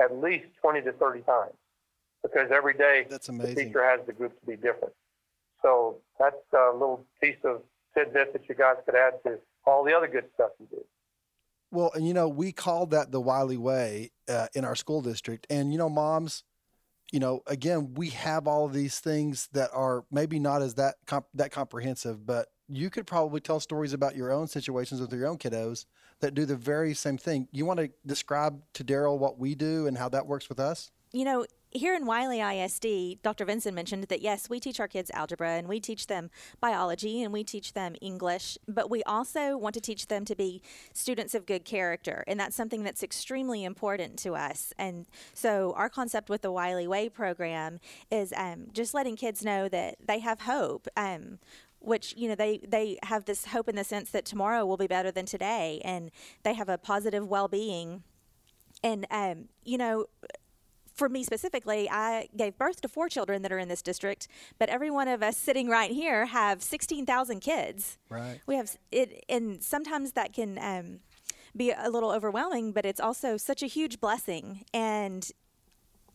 [0.00, 1.52] at least 20 to 30 times
[2.22, 4.94] because every day That's the teacher has the group to be different.
[5.62, 7.62] So that's a little piece of
[7.96, 10.84] tidbit that you guys could add to all the other good stuff you do.
[11.70, 15.46] Well, and you know, we called that the Wylie Way uh, in our school district.
[15.50, 16.44] And, you know, moms,
[17.12, 20.96] you know, again, we have all of these things that are maybe not as that
[21.06, 25.26] comp- that comprehensive, but you could probably tell stories about your own situations with your
[25.26, 25.86] own kiddos
[26.20, 27.48] that do the very same thing.
[27.50, 30.90] You want to describe to Darrell what we do and how that works with us?
[31.12, 33.44] you know, here in Wylie ISD, Dr.
[33.44, 37.32] Vincent mentioned that yes, we teach our kids algebra and we teach them biology and
[37.32, 41.46] we teach them English, but we also want to teach them to be students of
[41.46, 42.24] good character.
[42.26, 44.72] And that's something that's extremely important to us.
[44.78, 49.68] And so, our concept with the Wylie Way program is um, just letting kids know
[49.68, 50.88] that they have hope.
[50.96, 51.38] Um,
[51.80, 54.88] which you know they they have this hope in the sense that tomorrow will be
[54.88, 56.10] better than today and
[56.42, 58.02] they have a positive well-being
[58.82, 60.06] and um, you know
[60.98, 64.26] for me specifically, I gave birth to four children that are in this district,
[64.58, 67.98] but every one of us sitting right here have 16,000 kids.
[68.10, 68.40] Right.
[68.46, 71.00] We have it, and sometimes that can um,
[71.56, 74.64] be a little overwhelming, but it's also such a huge blessing.
[74.74, 75.30] And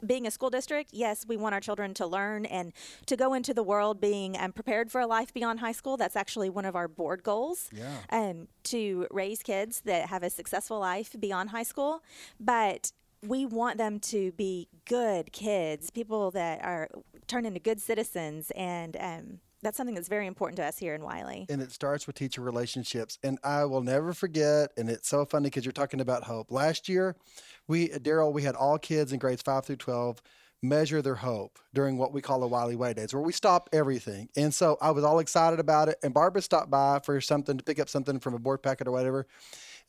[0.06, 2.74] being a school district, yes, we want our children to learn and
[3.06, 5.96] to go into the world being um, prepared for a life beyond high school.
[5.96, 8.00] That's actually one of our board goals Yeah.
[8.10, 12.04] um, to raise kids that have a successful life beyond high school.
[12.38, 12.92] But
[13.28, 16.90] we want them to be good kids, people that are
[17.28, 21.04] turned into good citizens, and um, that's something that's very important to us here in
[21.04, 21.46] Wylie.
[21.50, 23.18] and it starts with teacher relationships.
[23.24, 24.72] And I will never forget.
[24.78, 26.52] And it's so funny because you're talking about hope.
[26.52, 27.16] Last year,
[27.68, 30.22] we Darrell, we had all kids in grades five through twelve
[30.62, 34.30] measure their hope during what we call the Wylie Way days, where we stop everything.
[34.38, 35.98] And so I was all excited about it.
[36.04, 38.92] And Barbara stopped by for something to pick up something from a board packet or
[38.92, 39.28] whatever.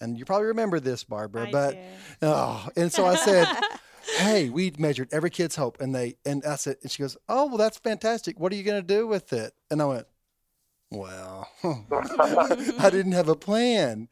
[0.01, 1.49] And you probably remember this, Barbara.
[1.49, 1.79] I but do.
[2.23, 3.49] oh, and so I said.
[4.19, 7.47] Hey, we measured every kid's hope, and they and I said, and she goes, "Oh,
[7.47, 8.39] well, that's fantastic.
[8.39, 10.07] What are you going to do with it?" And I went,
[10.91, 14.09] "Well, I didn't have a plan.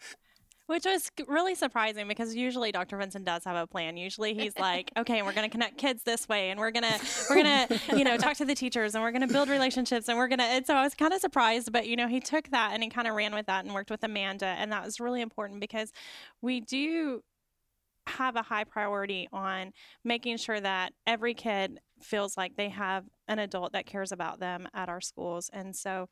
[0.67, 2.97] Which was really surprising because usually Dr.
[2.97, 3.97] Vincent does have a plan.
[3.97, 7.01] Usually he's like, okay, we're going to connect kids this way and we're going to,
[7.29, 10.09] we're going to, you know, talk to the teachers and we're going to build relationships
[10.09, 12.21] and we're going to, and so I was kind of surprised, but you know, he
[12.21, 14.47] took that and he kind of ran with that and worked with Amanda.
[14.47, 15.93] And that was really important because
[16.41, 17.23] we do
[18.07, 19.73] have a high priority on
[20.05, 24.69] making sure that every kid feels like they have an adult that cares about them
[24.75, 25.51] at our schools.
[25.53, 26.09] And so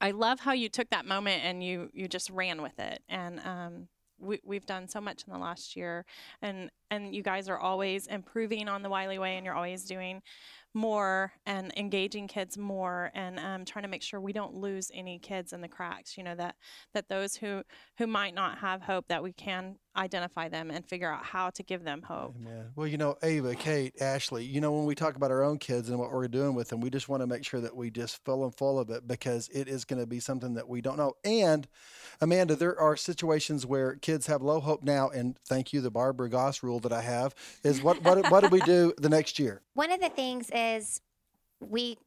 [0.00, 3.02] I love how you took that moment and you you just ran with it.
[3.08, 3.88] And um,
[4.20, 6.04] we, we've done so much in the last year,
[6.42, 10.22] and and you guys are always improving on the Wylie Way, and you're always doing
[10.74, 15.18] more and engaging kids more, and um, trying to make sure we don't lose any
[15.18, 16.16] kids in the cracks.
[16.16, 16.56] You know that
[16.94, 17.62] that those who
[17.98, 21.62] who might not have hope that we can identify them and figure out how to
[21.62, 22.34] give them hope.
[22.40, 22.66] Amen.
[22.76, 25.88] Well, you know, Ava, Kate, Ashley, you know, when we talk about our own kids
[25.88, 28.24] and what we're doing with them, we just want to make sure that we just
[28.24, 30.96] fill them full of it because it is going to be something that we don't
[30.96, 31.14] know.
[31.24, 31.66] And
[32.20, 36.28] Amanda, there are situations where kids have low hope now, and thank you, the Barbara
[36.28, 39.62] Goss rule that I have is what what what do we do the next year?
[39.74, 41.00] One of the things is
[41.60, 41.98] we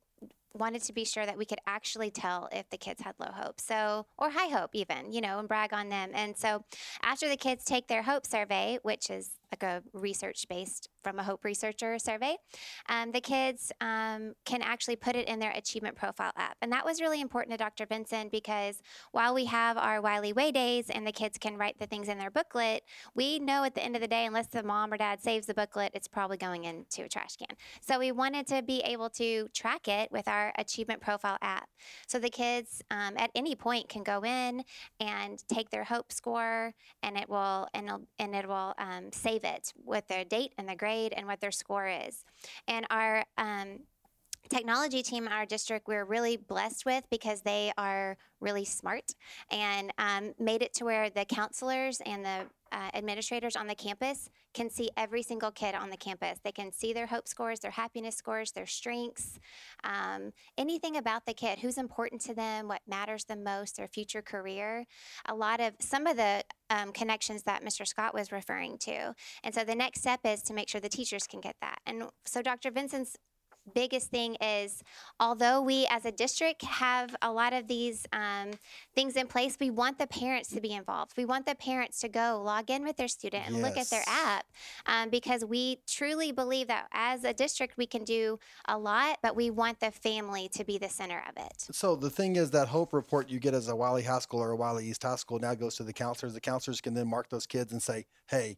[0.53, 3.59] wanted to be sure that we could actually tell if the kids had low hope.
[3.59, 6.11] So, or high hope even, you know, and brag on them.
[6.13, 6.63] And so
[7.01, 11.23] after the kids take their hope survey, which is like a research based from a
[11.23, 12.37] Hope researcher survey.
[12.87, 16.57] Um, the kids um, can actually put it in their achievement profile app.
[16.61, 17.85] And that was really important to Dr.
[17.85, 21.87] Vincent because while we have our Wylie Way days and the kids can write the
[21.87, 22.83] things in their booklet,
[23.15, 25.53] we know at the end of the day, unless the mom or dad saves the
[25.53, 27.55] booklet, it's probably going into a trash can.
[27.81, 31.67] So we wanted to be able to track it with our achievement profile app.
[32.07, 34.63] So the kids um, at any point can go in
[34.99, 39.11] and take their Hope score, and it will and it'll, and it will um,
[39.43, 42.23] it with their date and the grade and what their score is.
[42.67, 43.79] And our um,
[44.49, 49.13] technology team our district we're really blessed with because they are really smart
[49.49, 54.29] and um, made it to where the counselors and the uh, administrators on the campus
[54.53, 56.39] can see every single kid on the campus.
[56.43, 59.39] They can see their hope scores, their happiness scores, their strengths,
[59.83, 64.21] um, anything about the kid, who's important to them, what matters the most, their future
[64.21, 64.85] career.
[65.27, 67.85] A lot of some of the um, connections that Mr.
[67.87, 69.13] Scott was referring to.
[69.43, 71.79] And so the next step is to make sure the teachers can get that.
[71.85, 72.71] And so Dr.
[72.71, 73.17] Vincent's
[73.73, 74.83] biggest thing is
[75.19, 78.51] although we as a district have a lot of these um,
[78.95, 81.13] things in place, we want the parents to be involved.
[81.17, 84.03] We want the parents to go log in with their student and look at their
[84.05, 84.07] Yes.
[84.07, 84.45] app
[84.85, 89.35] um, because we truly believe that as a district we can do a lot, but
[89.35, 91.67] we want the family to be the center of it.
[91.71, 94.51] So the thing is that hope report you get as a Wylie High School or
[94.51, 96.33] a Wylie East High School now goes to the counselors.
[96.33, 98.57] The counselors can then mark those kids and say, "Hey,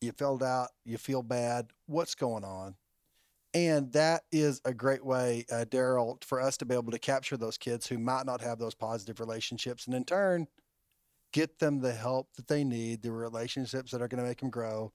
[0.00, 0.68] you filled out.
[0.84, 1.70] You feel bad.
[1.86, 2.76] What's going on?"
[3.54, 7.36] And that is a great way, uh, Darrell, for us to be able to capture
[7.36, 10.48] those kids who might not have those positive relationships, and in turn,
[11.32, 14.50] get them the help that they need, the relationships that are going to make them
[14.50, 14.92] grow,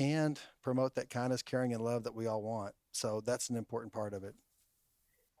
[0.00, 2.74] and promote that kindness, caring, and love that we all want.
[2.90, 4.34] So that's an important part of it.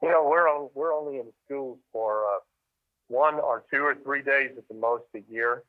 [0.00, 2.38] You know, we're on, we're only in schools for uh,
[3.08, 5.64] one or two or three days at the most a year.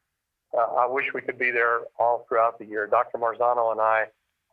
[0.55, 2.85] Uh, I wish we could be there all throughout the year.
[2.85, 3.17] Dr.
[3.17, 4.05] Marzano and I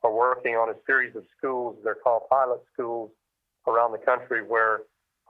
[0.05, 1.77] are working on a series of schools.
[1.83, 3.11] They're called pilot schools
[3.67, 4.83] around the country where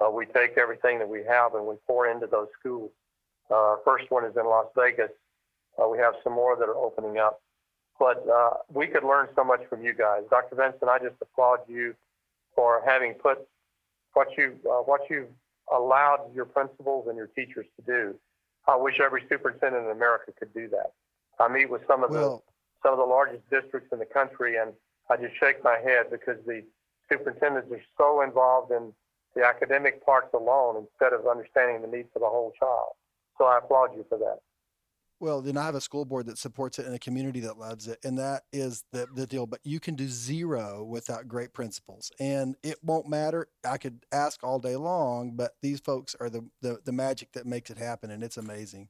[0.04, 2.90] uh, we take everything that we have and we pour into those schools.
[3.50, 5.10] Uh, first one is in Las Vegas.
[5.80, 7.40] Uh, we have some more that are opening up.
[7.98, 10.22] But uh, we could learn so much from you guys.
[10.28, 10.56] Dr.
[10.56, 11.94] Vincent, I just applaud you
[12.56, 13.46] for having put
[14.14, 15.28] what you uh, what you've
[15.72, 18.14] allowed your principals and your teachers to do.
[18.66, 20.92] I wish every superintendent in America could do that.
[21.38, 22.44] I meet with some of the Well,
[22.84, 24.72] some of the largest districts in the country, and
[25.10, 26.62] I just shake my head because the
[27.10, 28.92] superintendents are so involved in
[29.34, 32.92] the academic parts alone instead of understanding the needs of the whole child.
[33.38, 34.38] So I applaud you for that.
[35.20, 37.88] Well, then I have a school board that supports it and a community that loves
[37.88, 37.98] it.
[38.04, 39.46] And that is the, the deal.
[39.46, 42.12] But you can do zero without great principles.
[42.20, 43.48] And it won't matter.
[43.66, 47.46] I could ask all day long, but these folks are the, the, the magic that
[47.46, 48.10] makes it happen.
[48.10, 48.88] And it's amazing.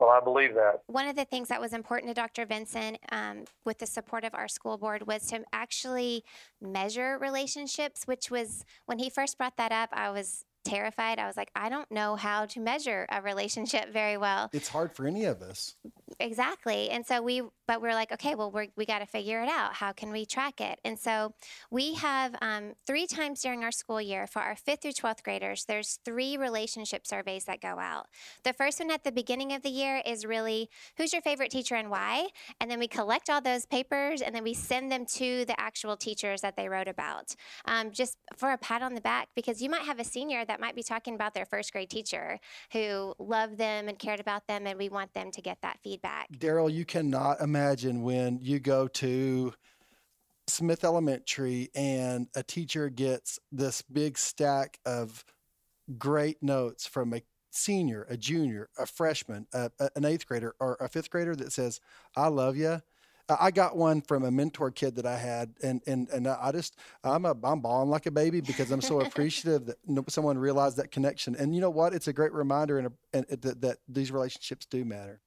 [0.00, 0.82] Well, I believe that.
[0.86, 2.46] One of the things that was important to Dr.
[2.46, 6.24] Vincent um, with the support of our school board was to actually
[6.60, 11.18] measure relationships, which was when he first brought that up, I was terrified.
[11.18, 14.50] I was like, I don't know how to measure a relationship very well.
[14.52, 15.74] It's hard for any of us.
[16.20, 16.90] Exactly.
[16.90, 19.74] And so we, but we're like, okay, well, we're, we got to figure it out.
[19.74, 20.80] How can we track it?
[20.84, 21.34] And so
[21.70, 25.64] we have um, three times during our school year for our fifth through 12th graders,
[25.66, 28.06] there's three relationship surveys that go out.
[28.44, 31.74] The first one at the beginning of the year is really who's your favorite teacher
[31.74, 32.28] and why?
[32.60, 35.96] And then we collect all those papers and then we send them to the actual
[35.96, 37.34] teachers that they wrote about.
[37.64, 40.60] Um, just for a pat on the back, because you might have a senior that
[40.60, 42.40] might be talking about their first grade teacher
[42.72, 46.28] who loved them and cared about them, and we want them to get that feedback.
[46.38, 49.54] Darrell, you cannot imagine when you go to
[50.48, 55.24] Smith Elementary and a teacher gets this big stack of
[55.96, 60.76] great notes from a senior, a junior, a freshman, a, a- an eighth grader, or
[60.80, 61.80] a fifth grader that says,
[62.16, 62.80] I love you.
[63.28, 66.76] I got one from a mentor kid that I had, and and and I just
[67.04, 69.76] I'm a I'm bawling like a baby because I'm so appreciative that
[70.08, 71.36] someone realized that connection.
[71.36, 71.92] And you know what?
[71.92, 75.20] It's a great reminder and, a, and that that these relationships do matter.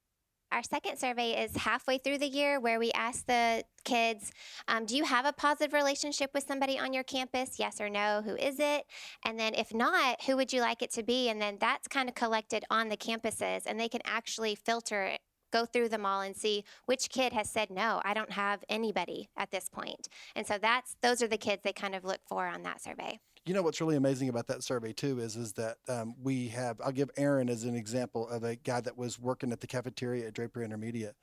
[0.52, 4.32] Our second survey is halfway through the year where we ask the kids,
[4.68, 7.58] um, Do you have a positive relationship with somebody on your campus?
[7.58, 8.20] Yes or no?
[8.22, 8.84] Who is it?
[9.24, 11.30] And then if not, who would you like it to be?
[11.30, 15.20] And then that's kind of collected on the campuses and they can actually filter it.
[15.52, 18.00] Go through them all and see which kid has said no.
[18.04, 21.72] I don't have anybody at this point, and so that's those are the kids they
[21.72, 23.20] kind of look for on that survey.
[23.44, 26.80] You know what's really amazing about that survey too is is that um, we have.
[26.80, 30.28] I'll give Aaron as an example of a guy that was working at the cafeteria
[30.28, 31.16] at Draper Intermediate.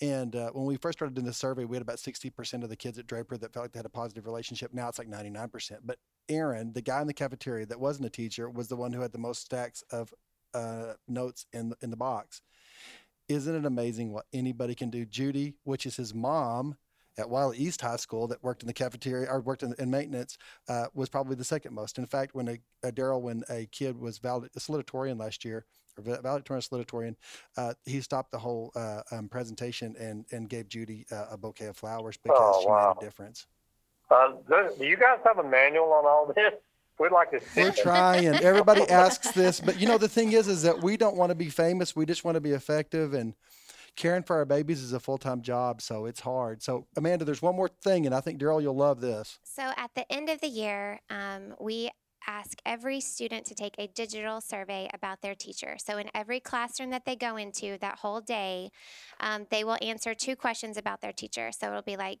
[0.00, 2.74] And uh, when we first started doing the survey, we had about 60% of the
[2.74, 4.74] kids at Draper that felt like they had a positive relationship.
[4.74, 5.78] Now it's like 99%.
[5.84, 9.00] But Aaron, the guy in the cafeteria that wasn't a teacher, was the one who
[9.00, 10.12] had the most stacks of
[10.54, 12.42] uh, notes in in the box.
[13.28, 15.04] Isn't it amazing what anybody can do?
[15.04, 16.76] Judy, which is his mom
[17.18, 20.38] at Wylie East High School that worked in the cafeteria or worked in, in maintenance,
[20.68, 21.98] uh, was probably the second most.
[21.98, 25.64] In fact, when a, a Darrell, when a kid was valedictorian last year,
[25.98, 27.14] or valedictorian salutatorian,
[27.58, 31.66] uh, he stopped the whole uh, um, presentation and, and gave Judy uh, a bouquet
[31.66, 33.46] of flowers because Oh, she made a difference.
[34.10, 34.32] Uh,
[34.80, 36.54] you guys have a manual on all this?
[37.02, 37.76] We'd like to see We're it.
[37.76, 38.26] trying.
[38.44, 41.34] Everybody asks this, but you know the thing is, is that we don't want to
[41.34, 41.96] be famous.
[41.96, 43.34] We just want to be effective, and
[43.96, 46.62] caring for our babies is a full time job, so it's hard.
[46.62, 49.40] So Amanda, there's one more thing, and I think Darrell, you'll love this.
[49.42, 51.90] So at the end of the year, um, we
[52.28, 55.74] ask every student to take a digital survey about their teacher.
[55.84, 58.70] So in every classroom that they go into that whole day,
[59.18, 61.50] um, they will answer two questions about their teacher.
[61.50, 62.20] So it'll be like,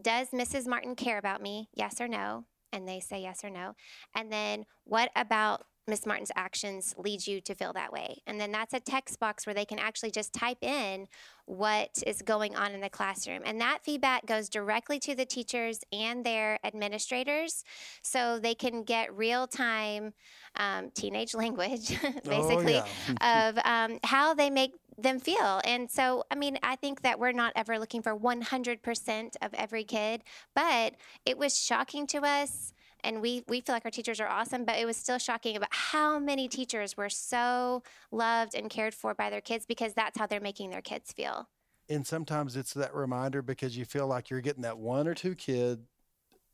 [0.00, 0.66] does Mrs.
[0.66, 1.68] Martin care about me?
[1.72, 2.46] Yes or no?
[2.72, 3.74] And they say yes or no.
[4.14, 8.18] And then what about Miss Martin's actions lead you to feel that way?
[8.26, 11.08] And then that's a text box where they can actually just type in
[11.46, 13.40] what is going on in the classroom.
[13.46, 17.64] And that feedback goes directly to the teachers and their administrators
[18.02, 20.12] so they can get real time
[20.56, 22.86] um, teenage language, basically, Oh,
[23.22, 23.48] yeah.
[23.48, 25.60] of um, how they make them feel.
[25.64, 29.84] And so, I mean, I think that we're not ever looking for 100% of every
[29.84, 30.22] kid,
[30.54, 30.94] but
[31.24, 32.72] it was shocking to us.
[33.04, 35.72] And we, we feel like our teachers are awesome, but it was still shocking about
[35.72, 40.26] how many teachers were so loved and cared for by their kids because that's how
[40.26, 41.48] they're making their kids feel.
[41.88, 45.34] and sometimes it's that reminder because you feel like you're getting that one or two
[45.34, 45.86] kid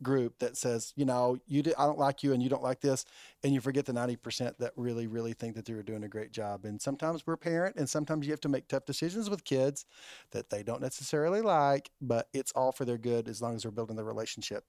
[0.04, 2.80] group that says, you know, you did, I don't like you and you don't like
[2.80, 3.04] this,
[3.42, 6.30] and you forget the ninety percent that really, really think that they're doing a great
[6.30, 6.64] job.
[6.64, 9.86] And sometimes we're parent, and sometimes you have to make tough decisions with kids
[10.30, 13.72] that they don't necessarily like, but it's all for their good as long as we're
[13.72, 14.64] building the relationship.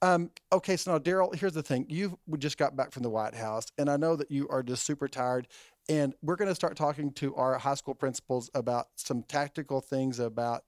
[0.00, 3.34] Um, okay, so now Darrell, here's the thing: you just got back from the White
[3.34, 5.48] House, and I know that you are just super tired.
[5.90, 10.18] And we're going to start talking to our high school principals about some tactical things
[10.18, 10.64] about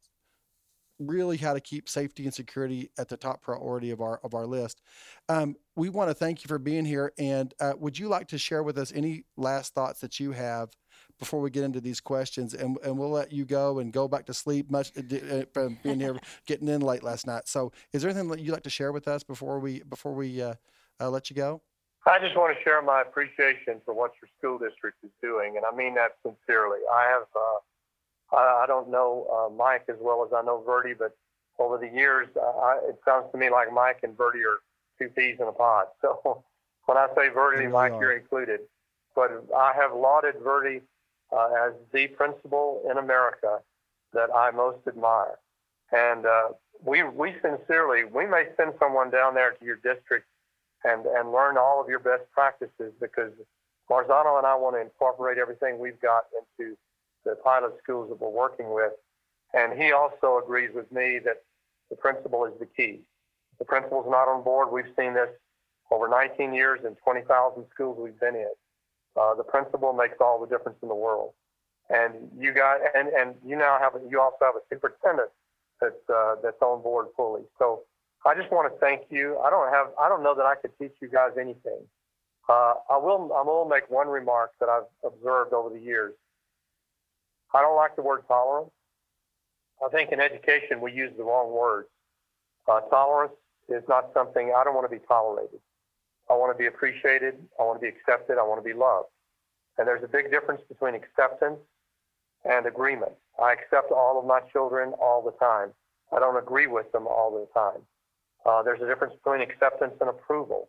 [1.00, 4.46] really how to keep safety and security at the top priority of our of our
[4.46, 4.80] list.
[5.28, 8.38] Um, we want to thank you for being here, and uh, would you like to
[8.38, 10.70] share with us any last thoughts that you have
[11.18, 12.54] before we get into these questions?
[12.54, 14.70] And and we'll let you go and go back to sleep.
[14.70, 17.48] Much uh, from being here, getting in late last night.
[17.48, 20.42] So, is there anything that you'd like to share with us before we before we
[20.42, 20.54] uh,
[21.00, 21.62] uh, let you go?
[22.06, 25.66] I just want to share my appreciation for what your school district is doing, and
[25.70, 26.80] I mean that sincerely.
[26.90, 27.60] I have, uh,
[28.32, 31.16] I, I don't know uh, Mike as well as I know Virdie, but
[31.58, 34.60] over the years, uh, I, it sounds to me like Mike and Virdie are
[34.98, 35.86] two peas in a pod.
[36.02, 36.44] So
[36.86, 38.00] when I say Virdie, really Mike, are.
[38.00, 38.60] you're included.
[39.14, 40.82] But I have lauded Virdie
[41.32, 43.58] uh, as the principal in America
[44.12, 45.38] that I most admire,
[45.92, 46.48] and uh,
[46.84, 50.26] we we sincerely we may send someone down there to your district
[50.84, 53.32] and, and learn all of your best practices because
[53.90, 56.76] Marzano and I want to incorporate everything we've got into
[57.24, 58.92] the pilot schools that we're working with.
[59.52, 61.42] And he also agrees with me that
[61.90, 63.00] the principal is the key.
[63.58, 64.70] The principal's not on board.
[64.72, 65.28] We've seen this
[65.90, 68.52] over 19 years in 20,000 schools we've been in.
[69.20, 71.32] Uh, the principal makes all the difference in the world.
[71.90, 75.30] And you got, and, and you now have, you also have a superintendent
[75.80, 77.42] that's, uh, that's on board fully.
[77.58, 77.82] So
[78.24, 79.38] I just want to thank you.
[79.38, 81.82] I don't have, I don't know that I could teach you guys anything.
[82.48, 86.14] Uh, I will, I will make one remark that I've observed over the years.
[87.54, 88.70] I don't like the word tolerance.
[89.84, 91.88] I think in education we use the wrong words.
[92.68, 93.32] Uh, tolerance
[93.68, 95.60] is not something I don't want to be tolerated.
[96.28, 97.34] I want to be appreciated.
[97.58, 98.38] I want to be accepted.
[98.38, 99.08] I want to be loved.
[99.78, 101.58] And there's a big difference between acceptance
[102.44, 103.12] and agreement.
[103.42, 105.72] I accept all of my children all the time.
[106.14, 107.82] I don't agree with them all the time.
[108.46, 110.68] Uh, there's a difference between acceptance and approval.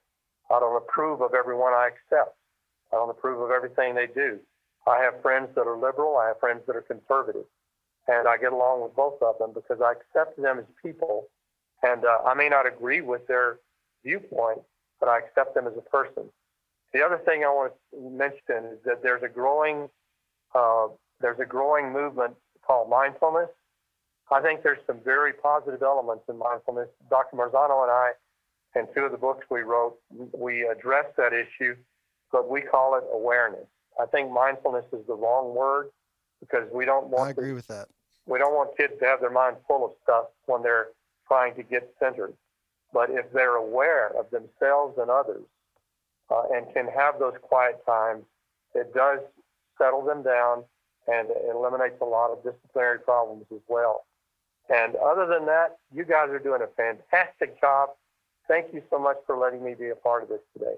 [0.49, 2.35] I don't approve of everyone I accept.
[2.91, 4.39] I don't approve of everything they do.
[4.87, 6.17] I have friends that are liberal.
[6.17, 7.45] I have friends that are conservative.
[8.07, 11.27] And I get along with both of them because I accept them as people.
[11.83, 13.59] And uh, I may not agree with their
[14.03, 14.61] viewpoint,
[14.99, 16.23] but I accept them as a person.
[16.93, 19.87] The other thing I want to mention is that there's a growing,
[20.53, 20.87] uh,
[21.21, 23.49] there's a growing movement called mindfulness.
[24.31, 26.87] I think there's some very positive elements in mindfulness.
[27.09, 27.35] Dr.
[27.35, 28.11] Marzano and I,
[28.75, 29.97] in two of the books we wrote,
[30.33, 31.75] we address that issue,
[32.31, 33.67] but we call it awareness.
[34.01, 35.89] I think mindfulness is the wrong word
[36.39, 37.87] because we don't want I to agree with that.
[38.25, 40.87] we don't want kids to have their mind full of stuff when they're
[41.27, 42.33] trying to get centered.
[42.93, 45.43] But if they're aware of themselves and others
[46.29, 48.23] uh, and can have those quiet times,
[48.73, 49.19] it does
[49.77, 50.63] settle them down
[51.07, 54.05] and it eliminates a lot of disciplinary problems as well.
[54.73, 57.89] And other than that, you guys are doing a fantastic job.
[58.47, 60.75] Thank you so much for letting me be a part of this today.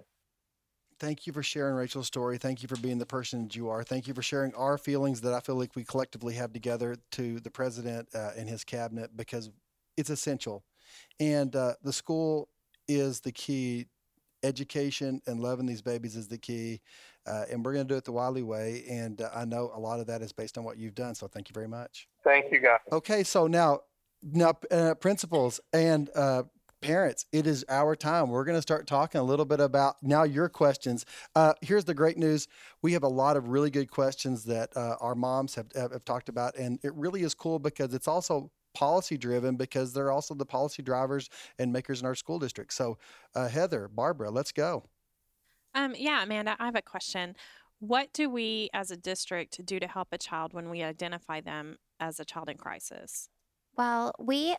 [1.03, 2.37] Thank you for sharing Rachel's story.
[2.37, 3.83] Thank you for being the person that you are.
[3.83, 7.41] Thank you for sharing our feelings that I feel like we collectively have together to
[7.41, 9.51] the president uh, and his cabinet because
[9.97, 10.63] it's essential.
[11.19, 12.47] And uh, the school
[12.87, 13.87] is the key.
[14.43, 16.79] Education and loving these babies is the key.
[17.27, 18.85] Uh, and we're going to do it the Wylie way.
[18.89, 21.15] And uh, I know a lot of that is based on what you've done.
[21.15, 22.07] So thank you very much.
[22.23, 22.79] Thank you, guys.
[22.93, 23.81] Okay, so now,
[24.21, 26.43] now, uh, principals and uh,
[26.83, 28.29] parents, it is our time.
[28.29, 31.05] We're going to start talking a little bit about now your questions.
[31.35, 32.47] Uh, here's the great news:
[32.81, 36.05] we have a lot of really good questions that uh, our moms have, have have
[36.05, 40.33] talked about, and it really is cool because it's also policy driven because they're also
[40.33, 41.29] the policy drivers
[41.59, 42.73] and makers in our school district.
[42.73, 42.97] So,
[43.35, 44.83] uh, Heather, Barbara, let's go.
[45.75, 47.35] Um, yeah, Amanda, I have a question.
[47.79, 51.77] What do we as a district do to help a child when we identify them
[51.99, 53.29] as a child in crisis?
[53.75, 54.55] Well, we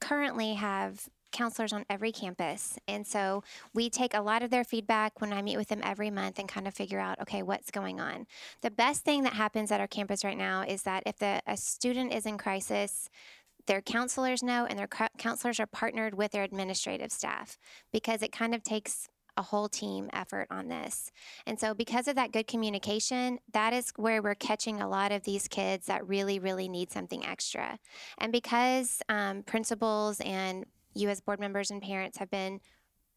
[0.00, 2.78] currently have counselors on every campus.
[2.88, 3.42] And so
[3.74, 6.48] we take a lot of their feedback when I meet with them every month and
[6.48, 8.26] kind of figure out, okay, what's going on.
[8.62, 11.56] The best thing that happens at our campus right now is that if the, a
[11.56, 13.08] student is in crisis,
[13.66, 17.58] their counselors know and their counselors are partnered with their administrative staff
[17.92, 21.10] because it kind of takes a whole team effort on this.
[21.46, 25.22] And so, because of that good communication, that is where we're catching a lot of
[25.24, 27.78] these kids that really, really need something extra.
[28.18, 30.66] And because um, principals and
[31.00, 32.60] you, as board members and parents, have been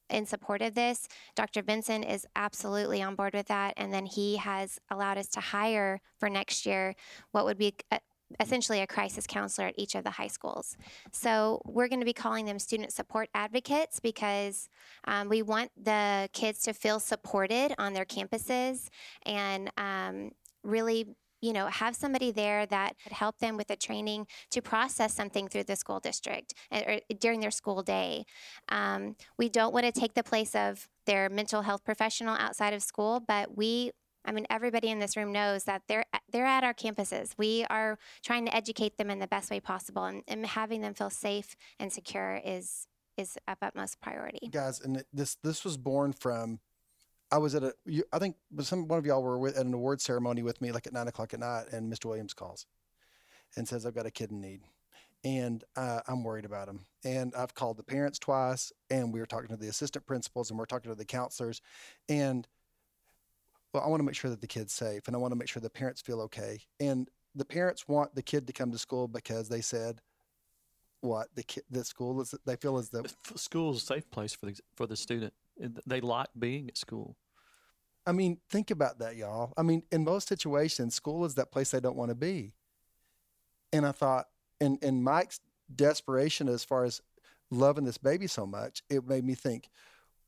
[0.10, 1.62] in support of this, Dr.
[1.62, 3.74] Vincent is absolutely on board with that.
[3.78, 6.96] And then he has allowed us to hire for next year
[7.32, 8.00] what would be a,
[8.40, 10.78] essentially a crisis counselor at each of the high schools.
[11.12, 14.70] So we're going to be calling them student support advocates because
[15.06, 18.90] um, we want the kids to feel supported on their campuses
[19.26, 20.32] and um,
[20.64, 25.14] really you know have somebody there that could help them with the training to process
[25.14, 28.24] something through the school district or during their school day
[28.70, 32.82] um, we don't want to take the place of their mental health professional outside of
[32.82, 33.92] school but we
[34.26, 37.34] I mean, everybody in this room knows that they're they're at our campuses.
[37.38, 40.94] We are trying to educate them in the best way possible, and, and having them
[40.94, 42.88] feel safe and secure is
[43.18, 44.50] is of utmost priority.
[44.50, 46.60] Guys, and this this was born from.
[47.34, 47.74] I was at a.
[48.14, 50.86] I think some one of y'all were with, at an award ceremony with me, like
[50.86, 52.06] at nine o'clock at night, and Mr.
[52.06, 52.68] Williams calls,
[53.56, 54.62] and says, "I've got a kid in need."
[55.26, 56.82] and uh, I'm worried about him.
[57.06, 60.60] And I've called the parents twice, and we were talking to the assistant principals, and
[60.60, 61.62] we're talking to the counselors,
[62.10, 62.46] and
[63.74, 65.48] well, I want to make sure that the kid's safe and I want to make
[65.48, 66.60] sure the parents feel okay.
[66.80, 70.00] And the parents want the kid to come to school because they said,
[71.02, 74.34] what the kid, the school is they feel is the school is a safe place
[74.34, 75.34] for the for the student.
[75.86, 77.18] They like being at school.
[78.06, 79.54] I mean, think about that, y'all.
[79.58, 82.54] I mean, in most situations, school is that place they don't want to be.
[83.72, 84.28] And I thought,
[84.60, 85.40] and in Mike's
[85.74, 87.02] desperation as far as
[87.50, 89.70] loving this baby so much, it made me think,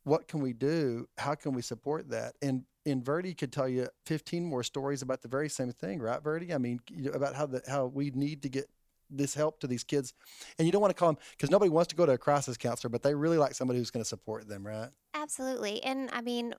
[0.04, 1.08] what can we do?
[1.18, 2.36] How can we support that?
[2.42, 6.22] And and Virdie could tell you 15 more stories about the very same thing, right,
[6.22, 6.54] Virdie?
[6.54, 8.70] I mean, you know, about how the how we need to get
[9.10, 10.14] this help to these kids,
[10.58, 12.58] and you don't want to call them because nobody wants to go to a crisis
[12.58, 14.90] counselor, but they really like somebody who's going to support them, right?
[15.16, 16.54] Absolutely, and I mean,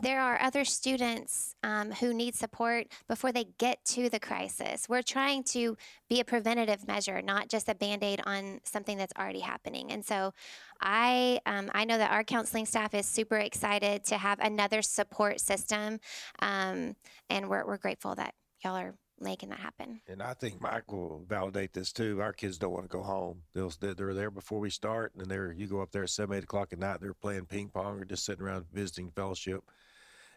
[0.00, 4.88] there are other students um, who need support before they get to the crisis.
[4.88, 5.76] We're trying to
[6.08, 9.92] be a preventative measure, not just a band aid on something that's already happening.
[9.92, 10.32] And so
[10.80, 15.40] I, um, I know that our counseling staff is super excited to have another support
[15.40, 16.00] system.
[16.40, 16.96] Um,
[17.28, 18.34] and we're, we're grateful that
[18.64, 20.00] y'all are making that happen.
[20.08, 22.20] And I think Mike will validate this too.
[22.20, 23.42] Our kids don't want to go home.
[23.54, 26.44] They'll they're there before we start, and they're you go up there at seven eight
[26.44, 27.00] o'clock at night.
[27.00, 29.62] They're playing ping pong or just sitting around visiting fellowship,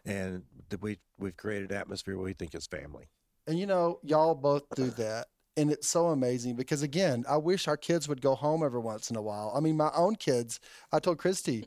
[0.04, 0.42] and
[0.80, 3.08] we we've created an atmosphere where we think it's family.
[3.46, 5.28] And you know, y'all both do that.
[5.58, 9.08] And it's so amazing because again, I wish our kids would go home every once
[9.08, 9.52] in a while.
[9.56, 10.60] I mean, my own kids,
[10.92, 11.66] I told Christy,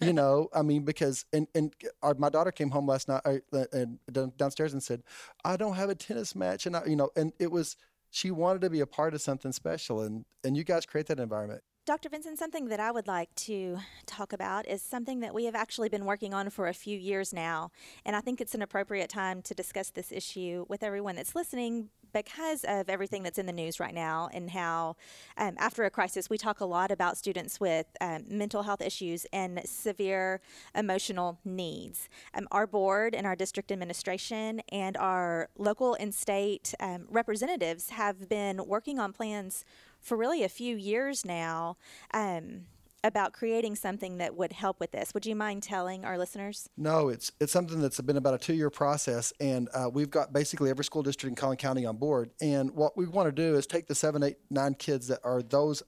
[0.00, 3.22] you know, I mean, because and and our, my daughter came home last night
[3.52, 3.98] uh, and
[4.36, 5.02] downstairs and said,
[5.44, 7.76] "I don't have a tennis match," and I, you know, and it was
[8.10, 11.20] she wanted to be a part of something special, and and you guys create that
[11.20, 11.62] environment.
[11.86, 12.08] Dr.
[12.10, 15.88] Vincent, something that I would like to talk about is something that we have actually
[15.88, 17.70] been working on for a few years now.
[18.04, 21.88] And I think it's an appropriate time to discuss this issue with everyone that's listening
[22.12, 24.96] because of everything that's in the news right now and how
[25.36, 29.26] um, after a crisis we talk a lot about students with um, mental health issues
[29.32, 30.40] and severe
[30.74, 32.08] emotional needs.
[32.34, 38.28] Um, our board and our district administration and our local and state um, representatives have
[38.28, 39.64] been working on plans
[40.00, 41.76] for really a few years now
[42.14, 42.62] um,
[43.02, 45.14] about creating something that would help with this.
[45.14, 46.68] Would you mind telling our listeners?
[46.76, 50.32] No, it's it's something that's been about a two year process, and uh, we've got
[50.32, 52.30] basically every school district in Collin County on board.
[52.40, 55.42] And what we want to do is take the seven, eight, nine kids that are
[55.42, 55.82] those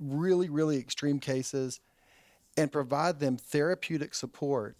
[0.00, 1.80] really, really extreme cases,
[2.56, 4.76] and provide them therapeutic support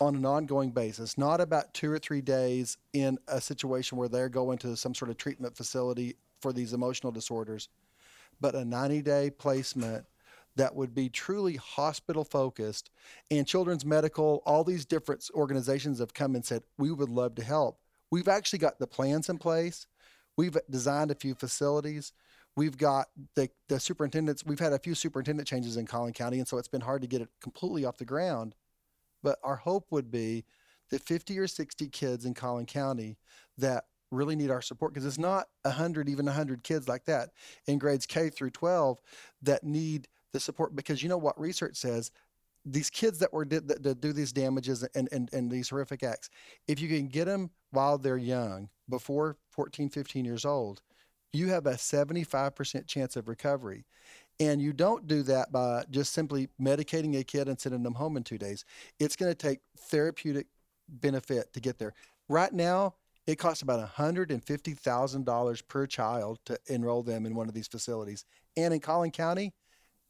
[0.00, 4.28] on an ongoing basis, not about two or three days in a situation where they're
[4.28, 7.68] going to some sort of treatment facility for these emotional disorders,
[8.40, 10.04] but a 90 day placement
[10.58, 12.90] that would be truly hospital focused.
[13.30, 17.44] And Children's Medical, all these different organizations have come and said, we would love to
[17.44, 17.78] help.
[18.10, 19.86] We've actually got the plans in place.
[20.36, 22.12] We've designed a few facilities.
[22.56, 23.06] We've got
[23.36, 26.66] the, the superintendents, we've had a few superintendent changes in Collin County, and so it's
[26.66, 28.56] been hard to get it completely off the ground.
[29.22, 30.44] But our hope would be
[30.90, 33.16] the 50 or 60 kids in Collin County
[33.58, 37.30] that really need our support because it's not 100, even 100 kids like that
[37.68, 38.98] in grades K through 12
[39.42, 41.38] that need the support because you know what?
[41.40, 42.10] Research says
[42.64, 46.02] these kids that were did that, that do these damages and, and and these horrific
[46.02, 46.28] acts
[46.66, 50.82] if you can get them while they're young before 14 15 years old
[51.32, 53.84] you have a 75% chance of recovery.
[54.40, 58.16] And you don't do that by just simply medicating a kid and sending them home
[58.16, 58.64] in two days.
[59.00, 60.46] It's going to take therapeutic
[60.88, 61.94] benefit to get there.
[62.28, 62.94] Right now
[63.26, 68.24] it costs about $150000 per child to enroll them in one of these facilities.
[68.56, 69.52] And in collin county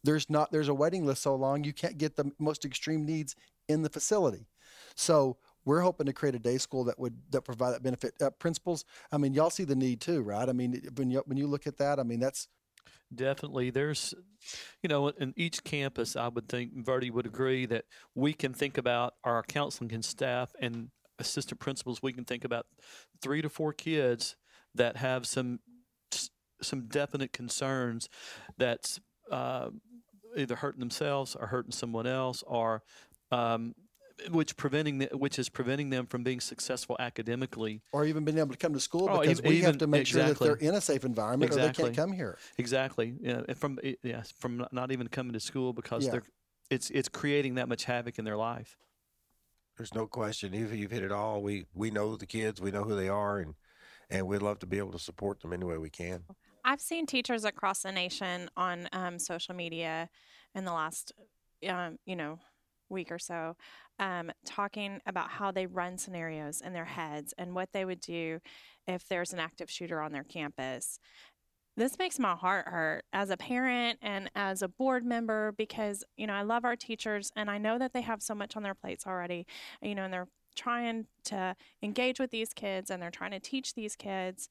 [0.05, 3.35] there's not there's a waiting list so long you can't get the most extreme needs
[3.69, 4.47] in the facility
[4.95, 8.31] so we're hoping to create a day school that would that provide that benefit uh,
[8.39, 11.47] principals i mean y'all see the need too right i mean when you when you
[11.47, 12.49] look at that i mean that's
[13.15, 13.71] Definitely.
[13.71, 14.15] There's,
[14.83, 18.77] you know, in each campus, I would think Virdie would agree that we can think
[18.77, 22.03] about our counseling and staff and assistant principals.
[22.03, 22.67] We can think about
[23.23, 24.37] three to four kids
[24.75, 25.61] that have some
[26.61, 28.09] some definite concerns
[28.59, 29.71] that's uh,
[30.37, 32.83] either hurting themselves or hurting someone else or
[33.31, 33.75] um,
[34.31, 38.51] which preventing the, which is preventing them from being successful academically or even being able
[38.51, 40.75] to come to school Oh, because even- we have to make sure that they're in
[40.75, 44.73] a safe environment or they can't come here exactly yeah from it- yeah from not-
[44.73, 46.13] not even coming to school because Yeah.
[46.13, 46.23] they're
[46.71, 48.77] it's it's creating that much havoc in their life
[49.77, 50.53] There's no question.
[50.53, 51.41] You've, you've hit it all.
[51.41, 52.61] We we know the kids.
[52.61, 53.55] We know who they are, and
[54.11, 56.25] and we'd love to be able to support them any way we can.
[56.69, 60.11] I've seen teachers across the nation on um, social media
[60.55, 61.13] in the last,
[61.67, 62.41] um, you know,
[62.91, 63.57] week or so,
[63.99, 68.41] um, talking about how they run scenarios in their heads and what they would do
[68.87, 70.99] if there's an active shooter on their campus.
[71.75, 76.27] This makes my heart hurt as a parent and as a board member because, you
[76.27, 78.75] know, I love our teachers and I know that they have so much on their
[78.75, 79.47] plates already,
[79.81, 83.73] you know, and they're trying to engage with these kids and they're trying to teach
[83.73, 84.51] these kids.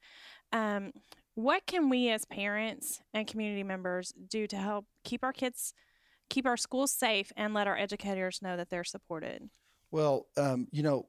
[0.52, 0.94] Um,
[1.38, 5.74] what can we as parents and community members do to help keep our kids
[6.30, 9.50] keep our schools safe and let our educators know that they're supported
[9.92, 11.08] Well, um, you know,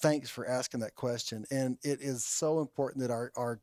[0.00, 1.44] thanks for asking that question.
[1.50, 3.60] And it is so important that our, our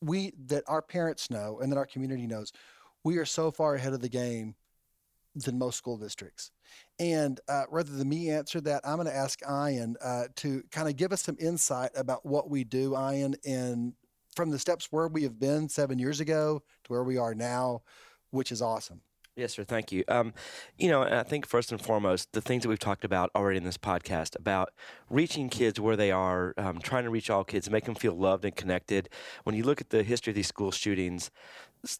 [0.00, 2.52] we that our parents know and that our community knows
[3.04, 4.54] we are so far ahead of the game
[5.34, 6.50] than most school districts.
[6.98, 10.88] And uh, rather than me answer that, I'm going to ask Ian uh, to kind
[10.88, 13.92] of give us some insight about what we do, Ian, and
[14.34, 17.82] from the steps where we have been seven years ago to where we are now,
[18.30, 19.00] which is awesome.
[19.36, 19.64] Yes, sir.
[19.64, 20.04] Thank you.
[20.08, 20.34] Um,
[20.76, 23.64] you know, I think first and foremost, the things that we've talked about already in
[23.64, 24.70] this podcast about
[25.08, 28.44] reaching kids where they are, um, trying to reach all kids, make them feel loved
[28.44, 29.08] and connected.
[29.44, 31.30] When you look at the history of these school shootings,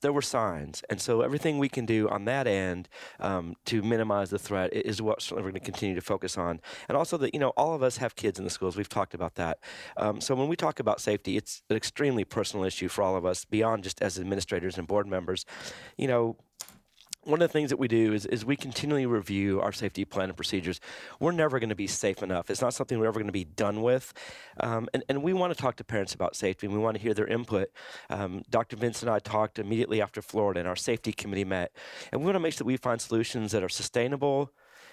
[0.02, 4.30] there were signs, and so everything we can do on that end um, to minimize
[4.30, 6.60] the threat is what we're going to continue to focus on.
[6.88, 8.76] And also that you know, all of us have kids in the schools.
[8.76, 9.58] We've talked about that.
[9.96, 13.24] Um, so when we talk about safety, it's an extremely personal issue for all of
[13.24, 15.44] us, beyond just as administrators and board members.
[15.96, 16.36] You know,
[17.30, 20.28] one of the things that we do is, is we continually review our safety plan
[20.28, 20.80] and procedures.
[21.20, 22.50] We're never going to be safe enough.
[22.50, 24.12] It's not something we're ever going to be done with.
[24.58, 27.02] Um, and, and we want to talk to parents about safety and we want to
[27.02, 27.70] hear their input.
[28.08, 28.76] Um, Dr.
[28.76, 31.72] Vince and I talked immediately after Florida and our safety committee met.
[32.12, 34.52] And we want to make sure that we find solutions that are sustainable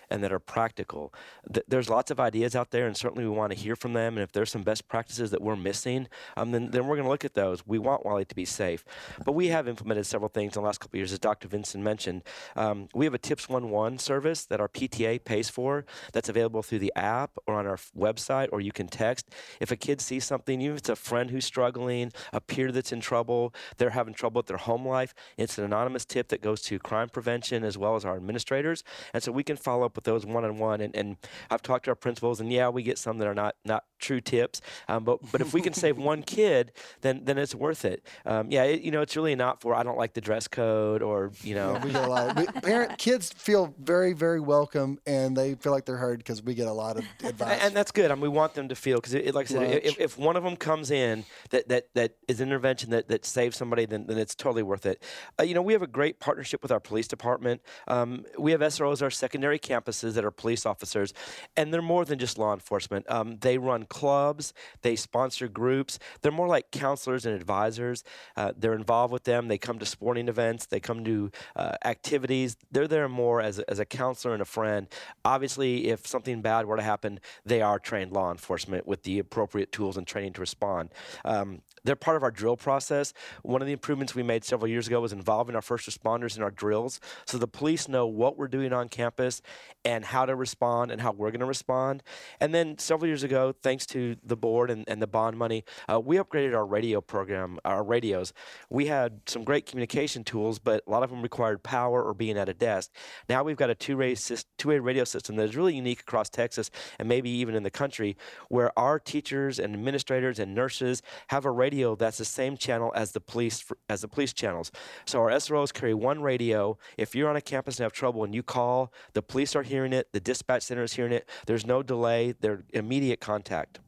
[0.10, 1.14] and that are practical.
[1.52, 4.16] Th- There's lots of ideas out there, and certainly we want to hear from them.
[4.16, 7.10] And if there's some best practices that we're missing, um, then, then we're going to
[7.10, 7.66] look at those.
[7.66, 8.86] We want Wylie to be safe.
[9.26, 11.48] But we have implemented several things in the last couple years, as Dr.
[11.48, 12.24] Vincent mentioned.
[12.56, 16.80] Um, we have a Tips 1-1 service that our PTA pays for that's available through
[16.80, 19.34] the app or on our website, or you can text.
[19.60, 22.92] If a kid sees something, even if it's a friend who's struggling, a peer that's
[22.92, 26.62] in trouble, they're having trouble with their home life, it's an anonymous tip that goes
[26.64, 28.84] to crime prevention as well as our administrators.
[29.14, 30.80] And so we can follow with those one on one.
[30.80, 31.18] And and
[31.52, 34.22] I've talked to our principals, and yeah, we get some that are not not true
[34.22, 34.62] tips.
[34.88, 36.72] Um, but but if we can save one kid,
[37.02, 38.06] then then it's worth it.
[38.26, 41.02] Um, yeah, it, you know, it's really not for I don't like the dress code
[41.02, 41.74] or you know.
[41.74, 42.30] Yeah, we get a lot.
[42.30, 46.42] Of, we, parent kids feel very, very welcome, and they feel like they're heard because
[46.44, 47.60] we get a lot of advice.
[47.60, 48.12] A- And that's good.
[48.12, 50.18] I mean, we want them to feel because, it, it- like I said, if, if
[50.18, 53.86] one of them comes in that that that is an intervention that, that saves somebody,
[53.86, 55.02] then, then it's totally worth it.
[55.40, 57.62] Uh, you know, we have a great partnership with our police department.
[57.88, 61.14] Um, we have SROs, our secondary campus campuses that are police officers,
[61.56, 63.06] and they're more than just law enforcement.
[63.10, 66.00] Um, they run clubs, they sponsor groups.
[66.22, 68.04] They're more like counselors and advisors.
[68.36, 69.48] Uh, they're involved with them.
[69.48, 72.58] They come to sporting events, they come to uh, activities.
[72.72, 74.88] They're there more as a, as a counselor and a friend.
[75.26, 79.72] Obviously, if something bad were to happen, they are trained law enforcement with the appropriate
[79.72, 80.90] tools and training to respond.
[81.26, 83.14] Um, they're part of our drill process.
[83.44, 86.44] One of the improvements we made several years ago was involving our first responders in
[86.44, 89.42] our drills so the police know what we're doing on campus
[89.86, 92.04] and how to respond and how we're going to respond.
[92.42, 95.98] And then several years ago, thanks to the board and, and the bond money, uh,
[95.98, 98.34] we upgraded our radio program, our radios.
[98.70, 102.38] We had some great communication tools, but a lot of them required power or being
[102.38, 102.92] at a desk.
[103.30, 104.16] Now we've got a two-way,
[104.58, 106.70] two-way radio system that is really unique across Texas
[107.00, 108.18] and maybe even in the country,
[108.50, 112.92] where our teachers and administrators and nurses have a radio radio that's the same channel
[112.96, 114.72] as the police as the police channels.
[115.06, 116.78] So our SROs carry one radio.
[116.98, 119.94] If you're on a campus and have trouble and you call, the police are hearing
[119.94, 121.30] it, the dispatch center is hearing it.
[121.46, 122.34] There's no delay.
[122.40, 123.80] They're immediate contact.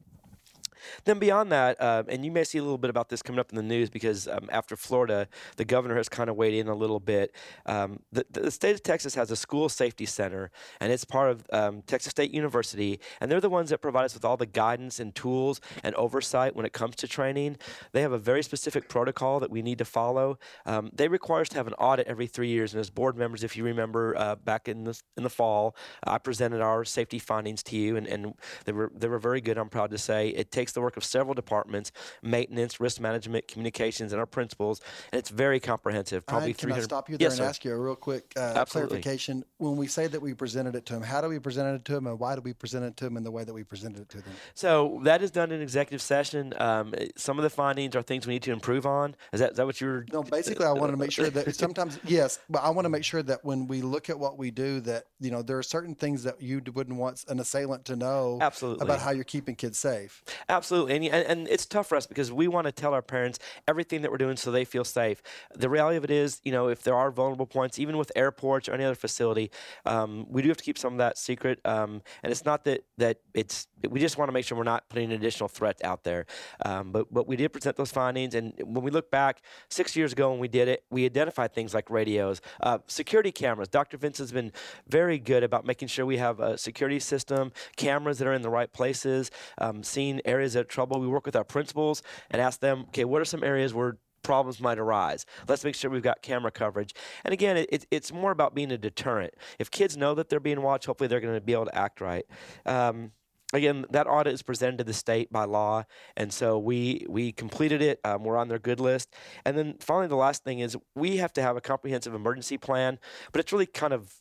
[1.04, 3.50] Then beyond that, uh, and you may see a little bit about this coming up
[3.50, 6.74] in the news because um, after Florida, the governor has kind of weighed in a
[6.74, 7.34] little bit.
[7.66, 10.50] Um, the, the, state of Texas has a school safety center,
[10.80, 14.14] and it's part of um, Texas State University, and they're the ones that provide us
[14.14, 17.56] with all the guidance and tools and oversight when it comes to training.
[17.92, 20.38] They have a very specific protocol that we need to follow.
[20.66, 23.44] Um, they require us to have an audit every three years, and as board members,
[23.44, 27.62] if you remember uh, back in the in the fall, I presented our safety findings
[27.64, 29.58] to you, and, and they were they were very good.
[29.58, 31.92] I'm proud to say it takes takes the work of several departments
[32.22, 34.80] maintenance, risk management, communications, and our principals.
[35.12, 36.26] And it's very comprehensive.
[36.26, 36.84] Probably three hundred.
[36.84, 37.48] stop you there yes, and sir.
[37.48, 39.44] ask you a real quick uh, clarification?
[39.58, 41.92] When we say that we presented it to them, how do we present it to
[41.94, 44.02] them and why do we present it to them in the way that we presented
[44.02, 44.32] it to them?
[44.54, 46.54] So that is done in executive session.
[46.58, 49.16] Um, some of the findings are things we need to improve on.
[49.32, 50.04] Is that, is that what you're?
[50.12, 53.04] No, basically, I wanted to make sure that sometimes, yes, but I want to make
[53.04, 55.94] sure that when we look at what we do, that, you know, there are certain
[55.94, 58.84] things that you wouldn't want an assailant to know Absolutely.
[58.84, 60.22] about how you're keeping kids safe.
[60.48, 64.02] Absolutely, and, and it's tough for us because we want to tell our parents everything
[64.02, 65.22] that we're doing so they feel safe.
[65.54, 68.68] The reality of it is, you know, if there are vulnerable points, even with airports
[68.68, 69.50] or any other facility,
[69.86, 71.60] um, we do have to keep some of that secret.
[71.64, 74.88] Um, and it's not that that it's we just want to make sure we're not
[74.88, 76.26] putting an additional threat out there.
[76.64, 80.12] Um, but but we did present those findings, and when we look back six years
[80.12, 83.68] ago when we did it, we identified things like radios, uh, security cameras.
[83.68, 83.96] Dr.
[83.96, 84.52] Vince has been
[84.88, 88.50] very good about making sure we have a security system, cameras that are in the
[88.50, 92.80] right places, um, seeing areas of trouble we work with our principals and ask them,
[92.88, 95.26] okay, what are some areas where problems might arise.
[95.48, 96.94] Let's make sure we've got camera coverage.
[97.24, 99.34] And again, it, it's more about being a deterrent.
[99.58, 102.00] If kids know that they're being watched, hopefully they're going to be able to act
[102.00, 102.26] right.
[102.66, 103.12] Um,
[103.52, 105.84] again, that audit is presented to the state by law,
[106.16, 108.00] and so we we completed it.
[108.04, 111.32] Um, we're on their good list, and then finally, the last thing is we have
[111.34, 112.98] to have a comprehensive emergency plan,
[113.32, 114.12] but it's really kind of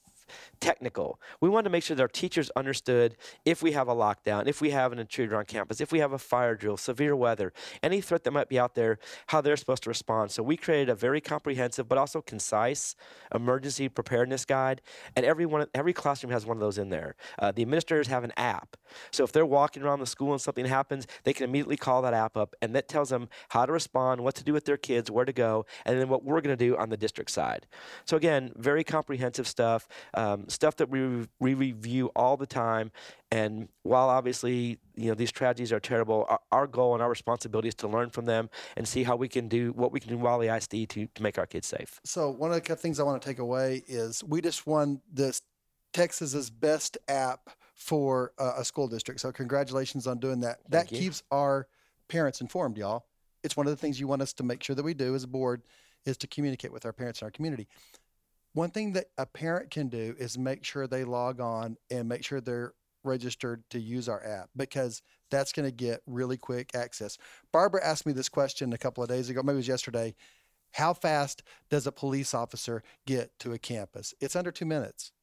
[0.59, 1.19] technical.
[1.41, 3.15] We wanted to make sure that our teachers understood
[3.45, 6.13] if we have a lockdown, if we have an intruder on campus, if we have
[6.13, 7.53] a fire drill, severe weather,
[7.84, 10.32] any threat that might be out there, how they're supposed to respond.
[10.32, 12.95] So we created a very comprehensive but also concise
[13.34, 14.82] emergency preparedness guide,
[15.15, 17.15] and every one, every classroom has one of those in there.
[17.38, 18.77] Uh, the administrators have an app,
[19.11, 22.13] so if they're walking around the school and something happens, they can immediately call that
[22.13, 25.09] app up, and that tells them how to respond, what to do with their kids,
[25.11, 27.67] where to go, and then what we're going to do on the district side.
[28.05, 29.88] So again, very comprehensive stuff
[30.20, 32.91] um, stuff that we, we review all the time.
[33.32, 37.70] And while obviously, you know, these tragedies are terrible, our, our, goal and our responsibility
[37.70, 40.15] is to learn from them and see how we can do what we can do
[40.15, 42.01] in Wylie ISD to, to make our kids safe.
[42.03, 45.41] So one of the things I want to take away is we just won this
[45.93, 49.22] Texas's best app for uh, a school district.
[49.22, 50.59] So congratulations on doing that.
[50.70, 50.99] Thank that you.
[50.99, 51.67] keeps our
[52.09, 53.05] parents informed, y'all.
[53.41, 55.24] It's one of the things you want us to make sure that we do as
[55.24, 55.61] a board
[56.05, 57.70] is to communicate with our parents in our community
[58.60, 62.26] one thing that a parent can do is make sure they log on and make
[62.26, 62.74] sure they're
[63.05, 65.01] registered to use our app because
[65.32, 67.18] that's going to get really quick access.
[67.53, 70.14] Barbara asked me this question a couple of days ago, maybe it was yesterday.
[70.74, 74.14] How fast does a police officer get to a campus?
[74.20, 75.14] It's under two minutes.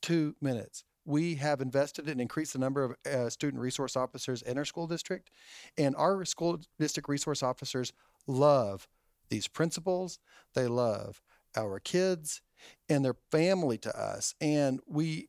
[0.00, 0.84] Two minutes.
[1.04, 4.86] We have invested and increased the number of uh, student resource officers in our school
[4.86, 5.30] district,
[5.76, 7.92] and our school district resource officers
[8.28, 8.86] love
[9.30, 10.20] these principals.
[10.54, 11.20] They love
[11.56, 12.42] our kids
[12.88, 14.34] and their family to us.
[14.40, 15.28] And we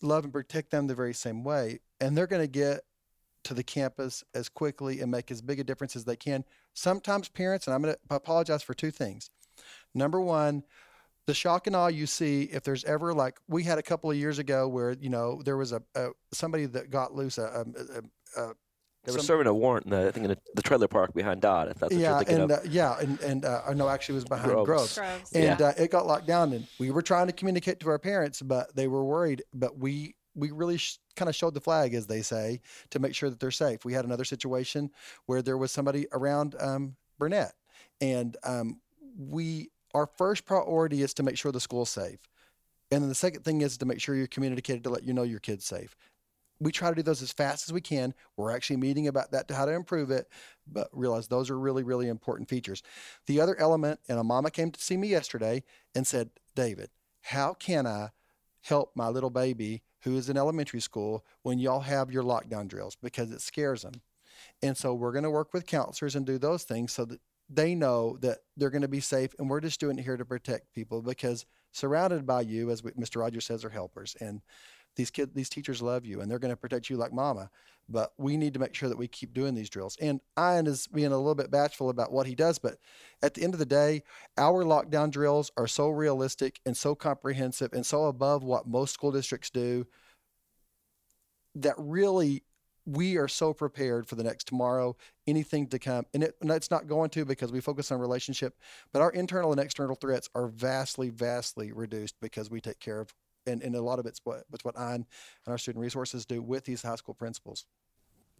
[0.00, 1.80] love and protect them the very same way.
[2.00, 2.82] And they're going to get
[3.44, 6.44] to the campus as quickly and make as big a difference as they can.
[6.74, 9.30] Sometimes parents, and I'm going to apologize for two things.
[9.94, 10.62] Number one,
[11.26, 14.16] the shock and awe you see if there's ever like we had a couple of
[14.16, 17.64] years ago where you know there was a, a somebody that got loose a,
[18.36, 18.54] a, a
[19.04, 21.12] They were some- serving a warrant, in the, I think, in the, the trailer park
[21.12, 21.68] behind Dodd.
[21.68, 22.58] If that's what yeah, you're thinking and of.
[22.58, 24.66] uh, yeah, and and uh, no, actually, it was behind Groves.
[24.66, 24.94] Groves.
[24.98, 25.32] Groves.
[25.32, 25.66] and yeah.
[25.66, 28.74] uh, it got locked down and we were trying to communicate to our parents but
[28.76, 32.22] they were worried but we we really sh- kind of showed the flag as they
[32.22, 34.90] say to make sure that they're safe we had another situation
[35.26, 37.52] where there was somebody around um, burnett
[38.00, 38.80] and um,
[39.18, 42.20] we our first priority is to make sure the school's safe
[42.90, 45.22] and then the second thing is to make sure you're communicated to let you know
[45.22, 45.96] your kid's safe
[46.62, 48.14] we try to do those as fast as we can.
[48.36, 50.28] We're actually meeting about that to how to improve it,
[50.66, 52.82] but realize those are really, really important features.
[53.26, 56.90] The other element, and a mama came to see me yesterday and said, David,
[57.22, 58.10] how can I
[58.62, 62.96] help my little baby who is in elementary school when y'all have your lockdown drills?
[63.02, 64.00] Because it scares them.
[64.62, 67.74] And so we're going to work with counselors and do those things so that they
[67.74, 69.34] know that they're going to be safe.
[69.38, 72.92] And we're just doing it here to protect people because surrounded by you, as we,
[72.92, 73.20] Mr.
[73.20, 74.16] Rogers says, are helpers.
[74.20, 74.40] And
[74.96, 77.50] these kids, these teachers love you and they're going to protect you like mama.
[77.88, 79.96] But we need to make sure that we keep doing these drills.
[80.00, 82.78] And Ian is being a little bit bashful about what he does, but
[83.22, 84.04] at the end of the day,
[84.38, 89.10] our lockdown drills are so realistic and so comprehensive and so above what most school
[89.10, 89.86] districts do
[91.54, 92.44] that really
[92.86, 96.04] we are so prepared for the next tomorrow, anything to come.
[96.14, 98.54] And, it, and it's not going to because we focus on relationship,
[98.92, 103.14] but our internal and external threats are vastly, vastly reduced because we take care of
[103.46, 105.06] and, and a lot of it's what it's what I and
[105.46, 107.66] our student resources do with these high school principals.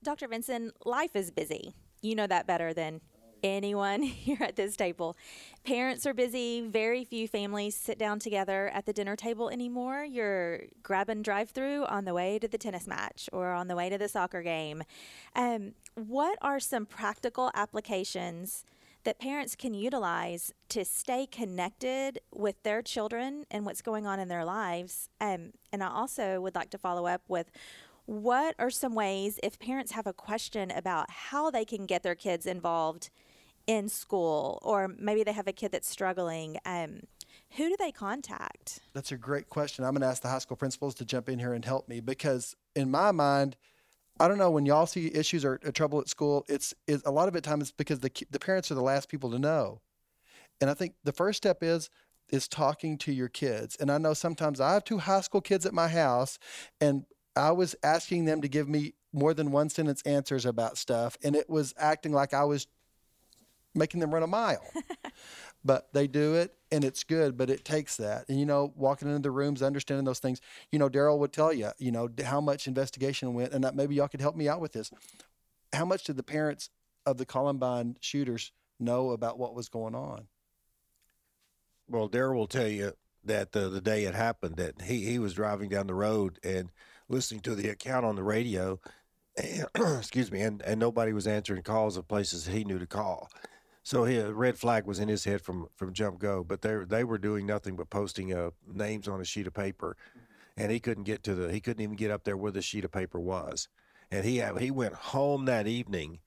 [0.03, 0.29] Dr.
[0.29, 1.75] Vincent, life is busy.
[2.01, 3.01] You know that better than
[3.43, 5.17] anyone here at this table.
[5.65, 6.61] Parents are busy.
[6.61, 10.05] Very few families sit down together at the dinner table anymore.
[10.05, 13.89] You're grabbing drive through on the way to the tennis match or on the way
[13.89, 14.83] to the soccer game.
[15.35, 18.65] Um, what are some practical applications?
[19.05, 24.29] That parents can utilize to stay connected with their children and what's going on in
[24.29, 25.09] their lives.
[25.21, 27.51] Um, and I also would like to follow up with
[28.07, 32.15] what are some ways if parents have a question about how they can get their
[32.15, 33.11] kids involved
[33.67, 37.01] in school or maybe they have a kid that's struggling um,
[37.57, 39.85] who do they contact That's a great question.
[39.85, 42.01] I'm going to ask the high school principals to jump in here and help me
[42.01, 43.57] because in my mind,
[44.21, 46.45] I don't know when y'all see issues or, or trouble at school.
[46.49, 49.09] It's, it's a lot of it time is because the the parents are the last
[49.09, 49.81] people to know,
[50.61, 51.91] and I think the first step is
[52.29, 53.77] is talking to your kids.
[53.77, 56.39] And I know sometimes I have two high school kids at my house,
[56.81, 57.05] and
[57.37, 61.37] I was asking them to give me more than one sentence answers about stuff, and
[61.37, 62.67] it was acting like I was
[63.75, 64.63] making them run a mile.
[65.65, 68.29] but they do it and it's good but it takes that.
[68.29, 70.41] And you know walking into the rooms understanding those things.
[70.71, 73.95] You know darrell would tell you you know how much investigation went and that maybe
[73.95, 74.91] y'all could help me out with this.
[75.73, 76.71] How much did the parents
[77.07, 80.27] of the columbine shooters know about what was going on?
[81.89, 82.93] Well, Darrell will tell you
[83.25, 86.71] that uh, the day it happened, that he, he was driving down the road and
[87.09, 88.81] listening to the account on the radio,
[89.37, 89.67] and,
[89.99, 93.31] excuse me, and, and nobody was answering calls of places he knew to call.
[93.83, 96.77] So he, a red flag was in his head from from jump go, but they
[96.87, 99.97] they were doing nothing but posting uh, names on a sheet of paper,
[100.57, 102.85] and he couldn't get to the he couldn't even get up there where the sheet
[102.85, 103.69] of paper was,
[104.11, 106.21] and he he went home that evening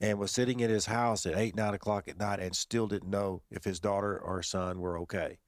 [0.00, 3.10] and was sitting in his house at eight, nine o'clock at night and still didn't
[3.10, 5.38] know if his daughter or son were okay.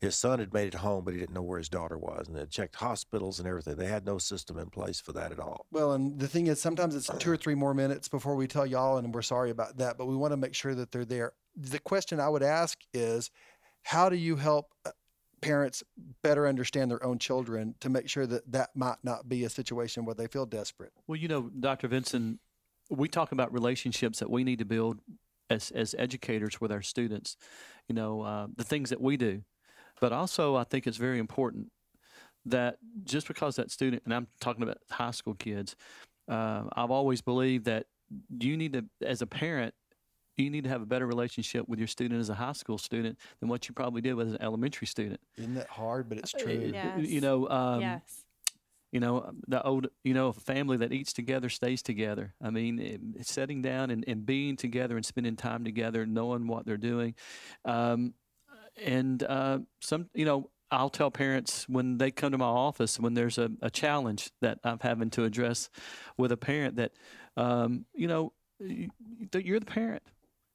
[0.00, 2.36] His son had made it home, but he didn't know where his daughter was, and
[2.36, 3.76] they checked hospitals and everything.
[3.76, 5.66] They had no system in place for that at all.
[5.70, 8.66] well and the thing is sometimes it's two or three more minutes before we tell
[8.66, 11.32] y'all and we're sorry about that but we want to make sure that they're there
[11.56, 13.30] the question i would ask is
[13.82, 14.90] how do you help uh,
[15.40, 15.82] parents
[16.22, 20.04] better understand their own children to make sure that that might not be a situation
[20.04, 21.88] where they feel desperate Well, you know, Dr.
[21.88, 22.40] Vincent,
[22.90, 25.00] we talk about relationships that we need to build
[25.50, 27.36] as as educators with our students.
[27.88, 29.42] You know, uh, the things that we do,
[30.00, 31.70] but also I think it's very important
[32.46, 35.76] that just because that student, and I'm talking about high school kids,
[36.28, 37.86] uh, I've always believed that
[38.38, 39.74] you need to, as a parent,
[40.36, 43.18] you need to have a better relationship with your student as a high school student
[43.40, 45.20] than what you probably did with an elementary student.
[45.38, 46.98] isn't that hard but it's Uh, true Yeah.
[46.98, 48.22] You know, um, yes.
[48.92, 52.78] you know the old you know a family that eats together stays together i mean
[52.78, 57.14] it, sitting down and, and being together and spending time together knowing what they're doing
[57.64, 58.14] um,
[58.82, 63.14] and uh, some you know i'll tell parents when they come to my office when
[63.14, 65.70] there's a, a challenge that i'm having to address
[66.16, 66.92] with a parent that
[67.36, 68.88] um, you know you,
[69.34, 70.02] you're the parent.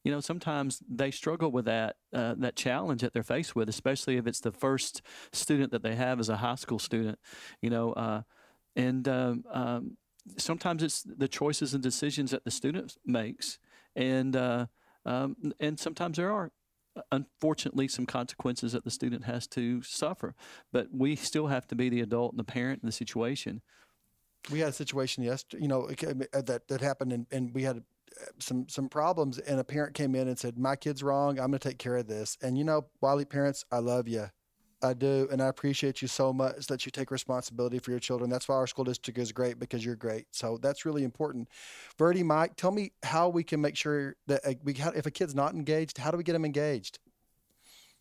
[0.03, 4.17] You know sometimes they struggle with that uh, that challenge that they're faced with especially
[4.17, 7.19] if it's the first student that they have as a high school student
[7.61, 8.21] you know uh,
[8.75, 9.97] and um, um,
[10.37, 13.59] sometimes it's the choices and decisions that the student makes.
[13.95, 14.67] And uh,
[15.05, 16.51] um, and sometimes there are
[17.11, 20.35] unfortunately some consequences that the student has to suffer
[20.71, 23.61] but we still have to be the adult and the parent in the situation
[24.51, 25.83] We had a situation yesterday, you know,
[26.33, 29.37] uh, that that happened, and, and we had uh, some some problems.
[29.37, 31.39] And a parent came in and said, "My kid's wrong.
[31.39, 34.29] I'm going to take care of this." And you know, Wylie parents, I love you,
[34.83, 38.29] I do, and I appreciate you so much that you take responsibility for your children.
[38.29, 40.25] That's why our school district is great because you're great.
[40.31, 41.49] So that's really important.
[41.99, 45.35] Virdie, Mike, tell me how we can make sure that uh, we if a kid's
[45.35, 46.99] not engaged, how do we get them engaged?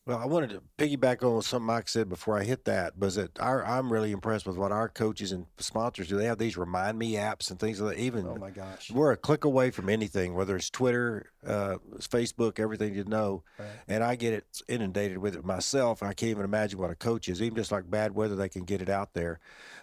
[0.07, 2.99] Well, I wanted to piggyback on what something Mike said before I hit that.
[2.99, 6.17] Was that our, I'm really impressed with what our coaches and sponsors do.
[6.17, 8.03] They have these remind me apps and things like that.
[8.03, 8.91] Even Oh my gosh.
[8.91, 13.43] we're a click away from anything, whether it's Twitter, uh, Facebook, everything you know.
[13.59, 13.69] Right.
[13.89, 16.03] And I get it inundated with it myself.
[16.03, 17.43] I can't even imagine what a coach is.
[17.43, 19.39] Even just like bad weather, they can get it out there.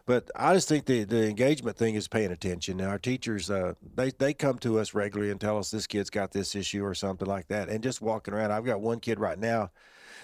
[0.08, 2.78] But I just think the, the engagement thing is paying attention.
[2.78, 6.10] Now, our teachers, uh, they, they come to us regularly and tell us this kid's
[6.10, 7.70] got this issue or something like that.
[7.70, 9.70] And just walking around, I've got one kid right now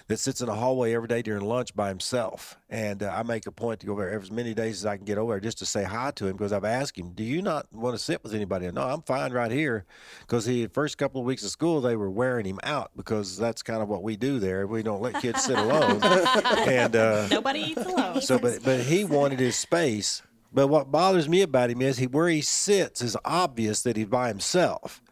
[0.06, 2.58] that sits in the hallway every day during lunch by himself.
[2.68, 4.96] And uh, I make a point to go over there as many days as I
[4.96, 7.24] can get over there just to say hi to him because I've asked him, Do
[7.24, 8.70] you not want to sit with anybody?
[8.70, 9.86] No, I'm fine right here.
[10.20, 13.62] Because the first couple of weeks of school, they were wearing him out because that's
[13.62, 14.66] kind of what we do there.
[14.66, 16.02] We don't let kids sit alone.
[16.68, 18.20] and uh, Nobody eats alone.
[18.20, 20.22] so, but but he wanted his space.
[20.52, 24.06] But what bothers me about him is he where he sits is obvious that he's
[24.06, 25.02] by himself.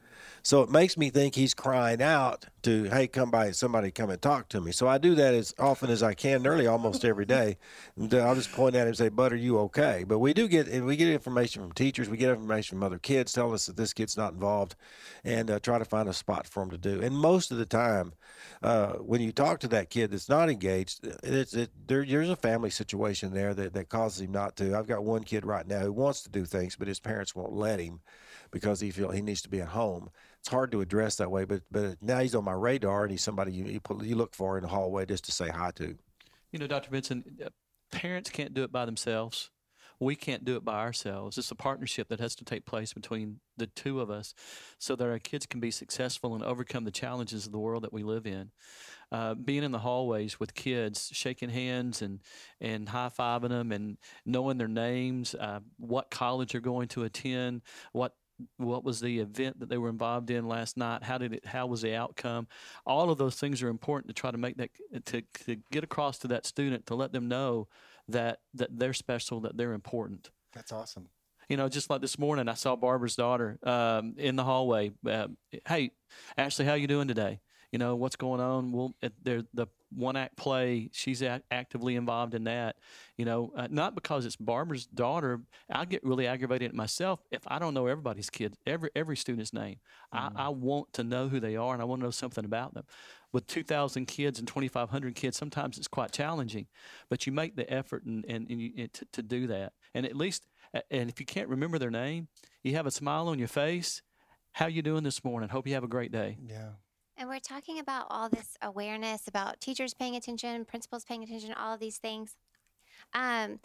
[0.45, 3.53] So it makes me think he's crying out to, "Hey, come by!
[3.53, 6.43] Somebody come and talk to me." So I do that as often as I can,
[6.43, 7.59] nearly almost every day.
[8.01, 10.49] Uh, I'll just point at him and say, "Bud, are you okay?" But we do
[10.49, 13.77] get we get information from teachers, we get information from other kids, tell us that
[13.77, 14.75] this kid's not involved,
[15.25, 17.01] and uh, try to find a spot for him to do.
[17.01, 18.13] And most of the time,
[18.63, 22.37] uh, when you talk to that kid that's not engaged, it's it, there, there's a
[22.37, 24.77] family situation there that, that causes him not to.
[24.77, 27.53] I've got one kid right now who wants to do things, but his parents won't
[27.53, 28.01] let him
[28.51, 30.11] because he feel he needs to be at home.
[30.43, 33.23] It's hard to address that way, but but now he's on my radar and he's
[33.23, 35.97] somebody you you, put, you look for in the hallway just to say hi to.
[36.51, 36.91] You know, Dr.
[36.91, 37.51] Vincent, uh,
[37.93, 39.51] parents can't do it by themselves.
[40.01, 41.39] We can't do it by ourselves.
[41.39, 44.35] It's a partnership that has to take place between the two of us
[44.79, 47.93] so that our kids can be successful and overcome the challenges of the world that
[47.93, 48.51] we live in.
[49.13, 52.19] Uh, being in the hallways with kids, shaking hands and,
[52.61, 57.63] and high fiving them and knowing their names, uh, what college they're going to attend,
[57.93, 58.17] what
[58.57, 61.03] what was the event that they were involved in last night?
[61.03, 62.47] How did it how was the outcome?
[62.87, 64.71] All of those things are important to try to make that
[65.07, 67.69] to, to get across to that student to let them know
[68.09, 70.31] that that they're special that they're important.
[70.53, 71.09] That's awesome.
[71.49, 75.29] you know just like this morning i saw barbara's daughter um, in the hallway uh,
[75.67, 75.91] hey
[76.37, 77.41] ashley how you doing today
[77.73, 78.71] you know what's going on?
[78.71, 78.95] Well
[79.25, 82.77] there the one act play she's actively involved in that
[83.17, 85.41] you know uh, not because it's barbara's daughter.
[85.71, 89.53] I get really aggravated at myself if i don't know everybody's kid every every student's
[89.53, 89.77] name.
[90.13, 92.75] I, I want to know who they are and i want to know something about
[92.75, 92.85] them.
[93.33, 96.67] With 2000 kids and 2500 kids sometimes it's quite challenging
[97.09, 99.73] but you make the effort and, and, and you, and to, to do that.
[99.95, 100.47] And at least
[100.91, 102.29] and if you can't remember their name
[102.63, 104.03] you have a smile on your face.
[104.55, 105.49] How you doing this morning?
[105.49, 106.37] Hope you have a great day.
[106.47, 106.73] Yeah.
[107.17, 111.75] And we're talking about all this awareness about teachers paying attention, principals paying attention, all
[111.75, 112.37] of these things.
[113.15, 113.61] Um,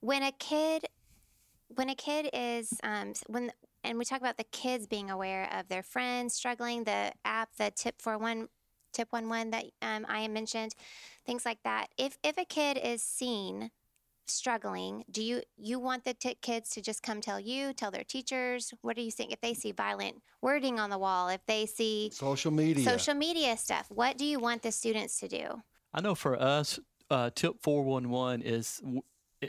[0.00, 0.86] when a kid,
[1.68, 3.52] when a kid is, um, when,
[3.84, 7.72] and we talk about the kids being aware of their friends struggling, the app, the
[7.74, 8.48] tip for one,
[8.92, 10.74] tip one one that um, I mentioned,
[11.26, 11.88] things like that.
[11.98, 13.70] If if a kid is seen
[14.32, 18.04] struggling, do you you want the t- kids to just come tell you, tell their
[18.04, 18.72] teachers?
[18.82, 21.28] What do you think if they see violent wording on the wall?
[21.28, 22.84] If they see Social media.
[22.84, 23.86] social media stuff.
[23.90, 25.62] What do you want the students to do?
[25.94, 26.78] I know for us,
[27.10, 29.02] uh, tip 411 is w-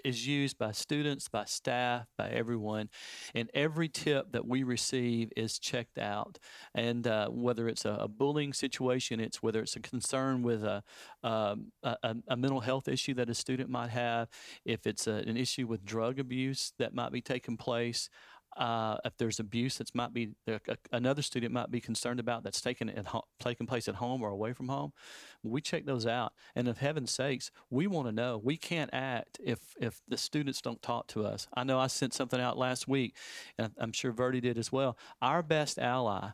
[0.03, 2.89] is used by students, by staff, by everyone,
[3.35, 6.39] and every tip that we receive is checked out.
[6.73, 10.83] And uh, whether it's a, a bullying situation, it's whether it's a concern with a,
[11.23, 14.29] um, a, a mental health issue that a student might have,
[14.65, 18.09] if it's a, an issue with drug abuse that might be taking place.
[18.57, 22.61] Uh, if there's abuse that's might be that another student might be concerned about that's
[22.61, 24.93] taking at ho- taking place at home or away from home,
[25.41, 26.33] we check those out.
[26.55, 28.39] And of heaven's sakes, we want to know.
[28.43, 31.47] We can't act if if the students don't talk to us.
[31.53, 33.15] I know I sent something out last week,
[33.57, 34.97] and I'm sure Virdie did as well.
[35.21, 36.29] Our best ally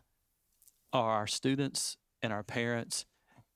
[0.92, 3.06] are our students and our parents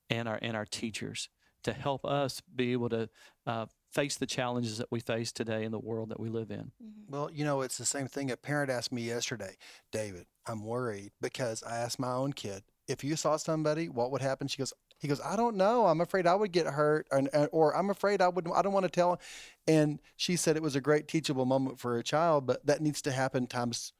[0.09, 1.29] and our and our teachers
[1.63, 3.09] to help us be able to
[3.47, 6.71] uh, face the challenges that we face today in the world that we live in.
[6.83, 7.11] Mm-hmm.
[7.11, 8.29] Well, you know, it's the same thing.
[8.29, 9.55] A parent asked me yesterday,
[9.91, 14.21] David, I'm worried because I asked my own kid, if you saw somebody, what would
[14.21, 14.47] happen?
[14.47, 15.87] She goes, he goes, I don't know.
[15.87, 18.47] I'm afraid I would get hurt, and, and- or I'm afraid I would.
[18.53, 19.19] I don't want to tell.
[19.67, 23.01] And she said it was a great teachable moment for a child, but that needs
[23.03, 23.93] to happen times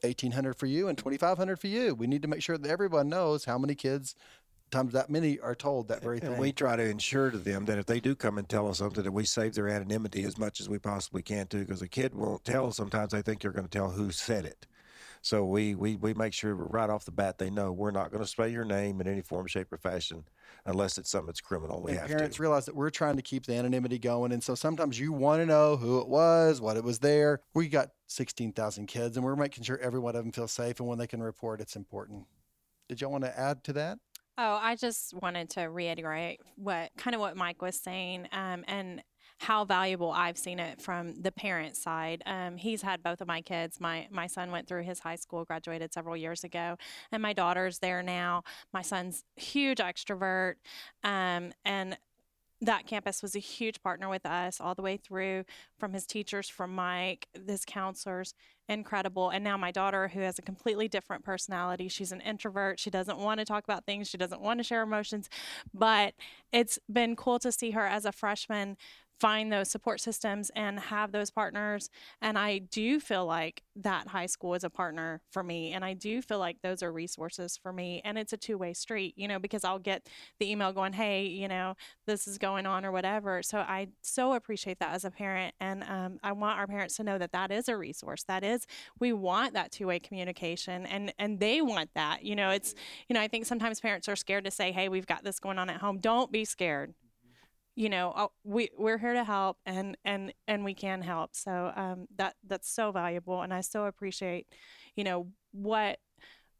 [0.00, 1.94] 1,800 for you and 2,500 for you.
[1.94, 4.14] We need to make sure that everyone knows how many kids
[4.70, 6.32] times that many are told that very thing.
[6.32, 8.78] And we try to ensure to them that if they do come and tell us
[8.78, 11.88] something, that we save their anonymity as much as we possibly can too, because a
[11.88, 12.72] kid won't tell.
[12.72, 14.66] Sometimes they think you're going to tell who said it.
[15.24, 18.22] So we, we, we make sure right off the bat they know we're not going
[18.22, 20.24] to spell your name in any form, shape, or fashion
[20.66, 21.80] unless it's something that's criminal.
[21.80, 22.42] We and have parents to.
[22.42, 24.32] realize that we're trying to keep the anonymity going.
[24.32, 27.40] And so sometimes you want to know who it was, what it was there.
[27.54, 30.78] We got 16,000 kids and we're making sure every one of them feels safe.
[30.78, 32.26] And when they can report, it's important.
[32.90, 33.98] Did y'all want to add to that?
[34.36, 39.02] Oh, I just wanted to reiterate what kind of what Mike was saying, um, and
[39.38, 42.22] how valuable I've seen it from the parent side.
[42.26, 43.80] Um, he's had both of my kids.
[43.80, 46.76] My my son went through his high school, graduated several years ago,
[47.12, 48.42] and my daughter's there now.
[48.72, 50.54] My son's huge extrovert,
[51.04, 51.96] um, and
[52.60, 55.44] that campus was a huge partner with us all the way through
[55.78, 58.32] from his teachers from mike his counselors
[58.68, 59.30] incredible.
[59.30, 62.78] And now my daughter who has a completely different personality she's an introvert.
[62.78, 64.08] She doesn't want to talk about things.
[64.08, 65.28] She doesn't want to share emotions.
[65.72, 66.14] But
[66.52, 68.76] it's been cool to see her as a freshman
[69.20, 71.88] find those support systems and have those partners
[72.20, 75.92] and i do feel like that high school is a partner for me and i
[75.92, 79.38] do feel like those are resources for me and it's a two-way street you know
[79.38, 80.08] because i'll get
[80.40, 81.74] the email going hey you know
[82.06, 85.84] this is going on or whatever so i so appreciate that as a parent and
[85.84, 88.66] um, i want our parents to know that that is a resource that is
[88.98, 92.74] we want that two-way communication and and they want that you know it's
[93.08, 95.58] you know i think sometimes parents are scared to say hey we've got this going
[95.58, 96.94] on at home don't be scared
[97.76, 101.72] you know uh, we we're here to help and and and we can help so
[101.76, 104.46] um that that's so valuable and i so appreciate
[104.96, 105.98] you know what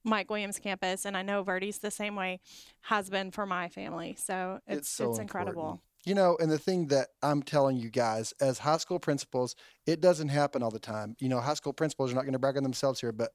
[0.05, 2.41] Mike Williams campus and I know Virdie's the same way
[2.83, 4.17] has been for my family.
[4.19, 5.63] So it's it's, so incredible.
[5.63, 5.81] important.
[6.05, 9.57] You know, and the thing that I'm telling you guys as high school principals,
[9.87, 11.17] it doesn't happen all the time.
[11.19, 13.31] You know, high school principals are not going to brag on themselves here, but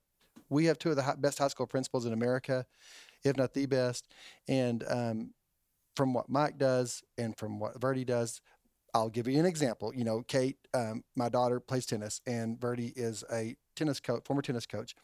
[0.49, 2.65] we have two of the best high school principals in America,
[3.23, 4.07] if not the best.
[4.47, 5.32] And um,
[5.99, 8.39] from what Mike does and from what Virdie does,
[8.93, 9.93] I'll give you an example.
[9.93, 14.41] You know, Kate, um, my daughter plays tennis, and Virdie is a tennis coach, former
[14.41, 14.95] tennis coach,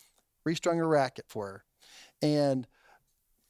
[0.45, 1.63] restrung a racket for her,
[2.21, 2.65] and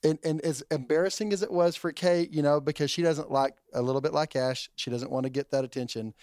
[0.03, 3.53] and, and as embarrassing as it was for Kate, you know, because she doesn't like
[3.75, 6.15] a little bit like Ash, she doesn't want to get that attention.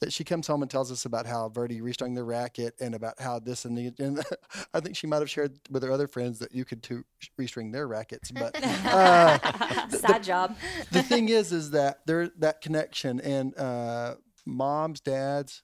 [0.00, 3.18] That she comes home and tells us about how Virdie restrung the racket and about
[3.18, 4.22] how this and the and
[4.74, 7.04] I think she might have shared with her other friends that you could too
[7.40, 8.30] restring their rackets.
[8.30, 10.56] But uh, Side job.
[10.92, 15.62] the thing is, is that there that connection and uh, moms, dads,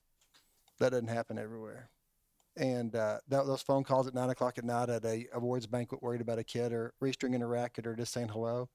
[0.78, 1.91] that doesn't happen everywhere.
[2.57, 6.03] And uh, that, those phone calls at nine o'clock at night at a awards banquet,
[6.03, 8.68] worried about a kid or restringing a racket or just saying hello,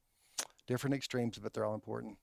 [0.67, 2.17] different extremes, but they're all important.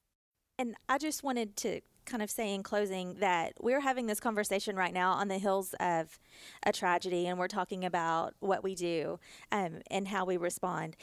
[0.59, 4.77] And I just wanted to kind of say in closing that we're having this conversation
[4.77, 6.19] right now on the hills of
[6.63, 9.19] a tragedy, and we're talking about what we do
[9.51, 10.97] um, and how we respond.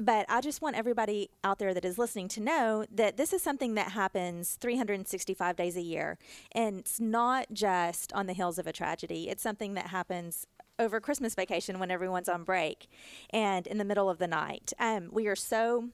[0.00, 3.42] But I just want everybody out there that is listening to know that this is
[3.42, 6.18] something that happens 365 days a year.
[6.52, 10.46] And it's not just on the hills of a tragedy, it's something that happens
[10.78, 12.88] over Christmas vacation when everyone's on break
[13.30, 14.72] and in the middle of the night.
[14.78, 15.88] Um, we are so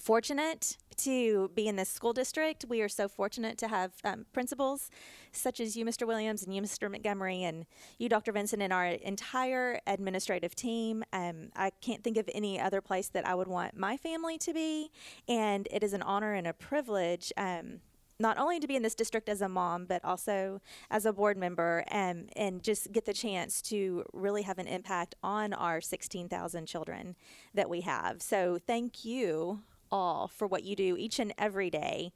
[0.00, 2.64] fortunate to be in this school district.
[2.68, 4.90] We are so fortunate to have um, principals
[5.32, 6.06] such as you, Mr.
[6.06, 6.90] Williams, and you, Mr.
[6.90, 7.66] Montgomery, and
[7.98, 8.32] you, Dr.
[8.32, 11.04] Vincent, and our entire administrative team.
[11.12, 14.52] Um, I can't think of any other place that I would want my family to
[14.52, 14.90] be,
[15.28, 17.32] and it is an honor and a privilege.
[17.36, 17.80] Um,
[18.18, 21.38] not only to be in this district as a mom, but also as a board
[21.38, 26.66] member, and and just get the chance to really have an impact on our 16,000
[26.66, 27.16] children
[27.54, 28.20] that we have.
[28.20, 29.60] So thank you
[29.90, 32.12] all for what you do each and every day,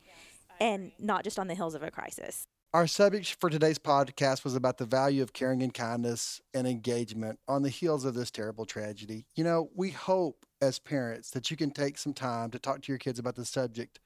[0.61, 2.47] and not just on the heels of a crisis.
[2.73, 7.39] Our subject for today's podcast was about the value of caring and kindness and engagement
[7.47, 9.27] on the heels of this terrible tragedy.
[9.37, 12.91] You know, we hope as parents that you can take some time to talk to
[12.91, 14.01] your kids about the subject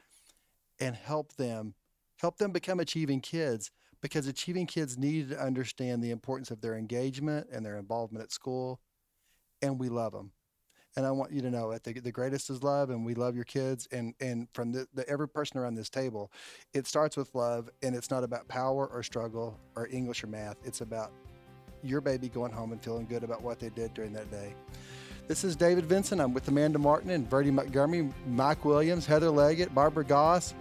[0.80, 1.74] and help them
[2.20, 6.74] help them become achieving kids because achieving kids need to understand the importance of their
[6.74, 8.80] engagement and their involvement at school
[9.62, 10.32] and we love them
[10.98, 13.34] and i want you to know that the, the greatest is love and we love
[13.34, 16.30] your kids and and from the, the every person around this table
[16.74, 20.56] it starts with love and it's not about power or struggle or english or math
[20.64, 21.12] it's about
[21.84, 24.52] your baby going home and feeling good about what they did during that day
[25.28, 26.22] this is David Vincent.
[26.22, 30.54] I'm with Amanda Martin and Virdie Montgomery, Mike Williams, Heather Leggett, Barbara Goss.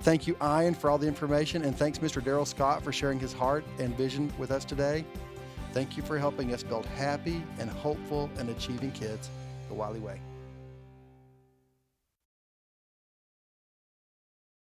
[0.00, 2.22] Thank you, Ian, for all the information, and thanks, Mr.
[2.24, 5.04] Darrell Scott, for sharing his heart and vision with us today.
[5.72, 9.30] Thank you for helping us build happy and hopeful and achieving kids
[9.68, 10.18] the Wylie Way.